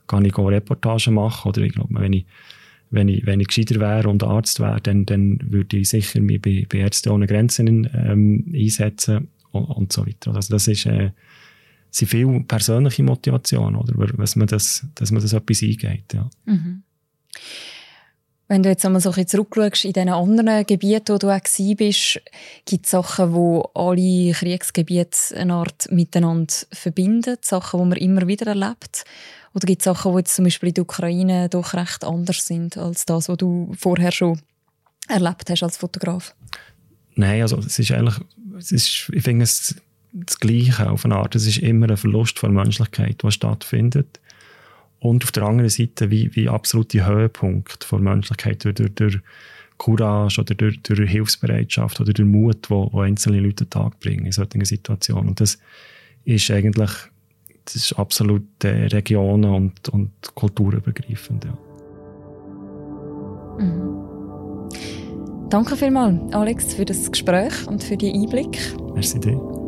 kann 0.07 0.25
ich 0.25 0.37
Reportagen 0.37 1.15
machen 1.15 1.49
oder 1.49 1.63
ich 1.63 1.73
glaube, 1.73 1.95
wenn 1.95 2.13
ich 2.13 2.27
wenn 2.91 3.09
ich, 3.09 3.25
wenn 3.27 3.41
ich 3.41 3.49
gescheiter 3.49 3.81
wäre 3.81 4.09
und 4.09 4.23
Arzt 4.23 4.61
wäre, 4.61 4.81
dann, 4.81 5.07
dann 5.07 5.39
würde 5.45 5.79
ich 5.79 5.89
sicher 5.89 6.21
mich 6.21 6.43
bei, 6.43 6.67
bei 6.69 6.79
Ärzte 6.79 7.13
ohne 7.13 7.27
Grenzen 7.27 7.89
ähm, 7.95 8.53
einsetzen 8.55 9.29
und, 9.53 9.65
und, 9.65 9.93
so 9.93 10.07
weiter. 10.07 10.35
Also 10.35 10.53
das 10.53 10.67
ist, 10.69 10.87
äh, 10.87 11.11
sind 11.91 12.09
viel 12.09 12.45
persönliche 12.47 13.03
Motivation, 13.03 13.77
oder? 13.77 14.07
Dass 14.17 14.37
man 14.37 14.49
das, 14.49 14.87
dass 14.95 15.11
man 15.11 15.23
das 15.23 15.33
etwas 15.33 15.63
eingeht, 15.63 16.13
ja. 16.15 16.29
Mhm. 16.47 16.83
Wenn 18.51 18.65
du 18.65 18.69
jetzt 18.69 18.85
einmal 18.85 19.01
so 19.01 19.13
ein 19.13 19.29
zurückschaust 19.29 19.85
in 19.85 19.93
diesen 19.93 20.09
anderen 20.09 20.67
Gebieten, 20.67 21.15
wo 21.15 21.19
du 21.19 21.31
auch 21.31 21.77
bist, 21.77 22.21
gibt 22.65 22.85
es 22.85 22.91
Sachen, 22.91 23.33
die 23.33 23.63
alle 23.75 24.33
Kriegsgebiete 24.33 25.37
eine 25.37 25.55
Art 25.55 25.87
miteinander 25.93 26.53
verbinden, 26.73 27.37
Sachen, 27.43 27.79
die 27.79 27.87
man 27.87 27.99
immer 27.99 28.27
wieder 28.27 28.49
erlebt? 28.49 29.05
Oder 29.55 29.67
gibt 29.67 29.83
es 29.83 29.85
Sachen, 29.85 30.11
die 30.11 30.19
jetzt 30.19 30.35
zum 30.35 30.47
Beispiel 30.47 30.71
in 30.71 30.75
der 30.75 30.83
Ukraine 30.83 31.49
doch 31.49 31.75
recht 31.75 32.03
anders 32.03 32.45
sind 32.45 32.77
als 32.77 33.05
das, 33.05 33.29
was 33.29 33.37
du 33.37 33.73
vorher 33.79 34.11
schon 34.11 34.41
erlebt 35.07 35.49
hast 35.49 35.63
als 35.63 35.77
Fotograf? 35.77 36.35
Nein, 37.15 37.43
also 37.43 37.59
es 37.59 37.79
ist 37.79 37.93
eigentlich, 37.93 38.17
es 38.59 38.73
ist, 38.73 39.13
ich 39.13 39.23
finde 39.23 39.45
es 39.45 39.77
das 40.13 40.41
Gleiche 40.41 40.91
auf 40.91 41.05
eine 41.05 41.15
Art. 41.15 41.37
Es 41.37 41.47
ist 41.47 41.59
immer 41.59 41.89
ein 41.89 41.97
Verlust 41.97 42.41
von 42.41 42.53
Menschlichkeit, 42.53 43.23
der 43.23 43.31
stattfindet. 43.31 44.19
Und 45.01 45.25
auf 45.25 45.33
der 45.33 45.45
anderen 45.45 45.71
Seite 45.71 46.11
wie, 46.11 46.35
wie 46.37 46.49
absolute 46.49 47.07
Höhepunkt 47.07 47.85
von 47.85 48.03
Menschlichkeit 48.03 48.65
durch, 48.65 48.75
durch, 48.75 48.95
durch 48.95 49.19
Courage 49.79 50.41
oder 50.41 50.55
durch, 50.55 50.81
durch 50.83 51.11
Hilfsbereitschaft 51.11 52.01
oder 52.01 52.13
durch 52.13 52.29
Mut, 52.29 52.69
wo, 52.69 52.91
wo 52.93 53.01
einzelne 53.01 53.41
Leute 53.41 53.65
den 53.65 53.71
Tag 53.71 53.99
bringen 53.99 54.27
in 54.27 54.33
solchen 54.33 54.65
Situationen. 54.65 55.31
Und 55.31 55.41
das 55.41 55.59
ist 56.25 56.51
eigentlich 56.51 56.91
das 57.65 57.77
ist 57.77 57.93
absolut 57.93 58.43
äh, 58.65 58.87
regionen- 58.87 59.53
und, 59.55 59.89
und 59.91 60.11
kulturübergreifend. 60.35 61.45
Ja. 61.45 61.57
Mhm. 63.59 63.91
Danke 65.51 65.77
vielmals, 65.77 66.33
Alex, 66.33 66.75
für 66.75 66.85
das 66.85 67.11
Gespräch 67.11 67.67
und 67.67 67.83
für 67.83 67.97
die 67.97 68.13
Einblick. 68.13 68.59
Merci 68.95 69.19
dir. 69.19 69.60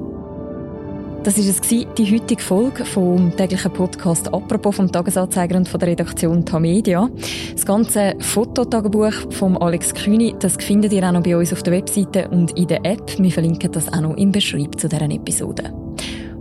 Das 1.24 1.38
war 1.38 1.44
es, 1.44 1.60
die 1.60 1.86
heutige 2.12 2.42
Folge 2.42 2.84
vom 2.84 3.36
täglichen 3.36 3.72
Podcast 3.72 4.26
«Apropos» 4.34 4.74
vom 4.74 4.90
Tagesanzeiger 4.90 5.56
und 5.56 5.68
von 5.68 5.78
der 5.78 5.90
Redaktion 5.90 6.44
Tamedia. 6.44 7.08
Das 7.52 7.64
ganze 7.64 8.14
Fototagebuch 8.18 9.30
von 9.30 9.56
Alex 9.56 9.94
Kühni, 9.94 10.34
das 10.40 10.56
findet 10.56 10.92
ihr 10.92 11.04
auch 11.06 11.12
noch 11.12 11.22
bei 11.22 11.36
uns 11.36 11.52
auf 11.52 11.62
der 11.62 11.74
Webseite 11.74 12.28
und 12.28 12.58
in 12.58 12.66
der 12.66 12.84
App. 12.84 13.16
Wir 13.20 13.30
verlinken 13.30 13.70
das 13.70 13.92
auch 13.92 14.00
noch 14.00 14.16
im 14.16 14.32
Beschreib 14.32 14.80
zu 14.80 14.88
dieser 14.88 15.08
Episode. 15.08 15.72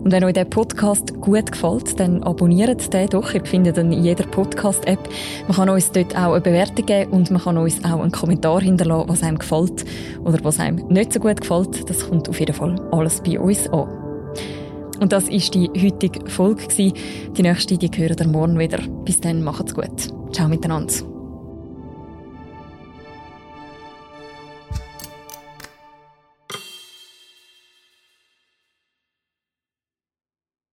Und 0.03 0.11
wenn 0.11 0.23
euch 0.23 0.33
der 0.33 0.45
Podcast 0.45 1.13
gut 1.21 1.51
gefällt, 1.51 1.99
dann 1.99 2.23
abonniert 2.23 2.91
den 2.91 3.07
doch. 3.07 3.35
Ihr 3.35 3.45
findet 3.45 3.77
ihn 3.77 3.91
in 3.91 4.03
jeder 4.03 4.25
Podcast-App. 4.25 5.09
Man 5.47 5.57
kann 5.57 5.69
uns 5.69 5.91
dort 5.91 6.15
auch 6.15 6.31
eine 6.31 6.41
Bewertung 6.41 6.87
geben 6.87 7.11
und 7.11 7.29
man 7.29 7.39
kann 7.39 7.59
uns 7.59 7.85
auch 7.85 8.01
einen 8.01 8.11
Kommentar 8.11 8.61
hinterlassen, 8.61 9.09
was 9.09 9.21
einem 9.21 9.37
gefällt 9.37 9.85
oder 10.23 10.43
was 10.43 10.59
einem 10.59 10.87
nicht 10.87 11.13
so 11.13 11.19
gut 11.19 11.39
gefällt. 11.39 11.87
Das 11.87 12.09
kommt 12.09 12.27
auf 12.27 12.39
jeden 12.39 12.55
Fall 12.55 12.81
alles 12.91 13.21
bei 13.21 13.39
uns 13.39 13.69
an. 13.69 14.00
Und 15.01 15.11
das 15.11 15.27
ist 15.27 15.55
die 15.55 15.67
heutige 15.81 16.29
Folge. 16.29 16.67
Die 16.77 17.41
nächste, 17.41 17.75
die 17.75 17.89
hören 17.89 18.17
ihr 18.19 18.27
morgen 18.27 18.59
wieder. 18.59 18.77
Bis 19.03 19.19
dann, 19.19 19.43
macht's 19.43 19.73
gut. 19.73 19.89
Ciao 20.31 20.47
miteinander. 20.47 21.10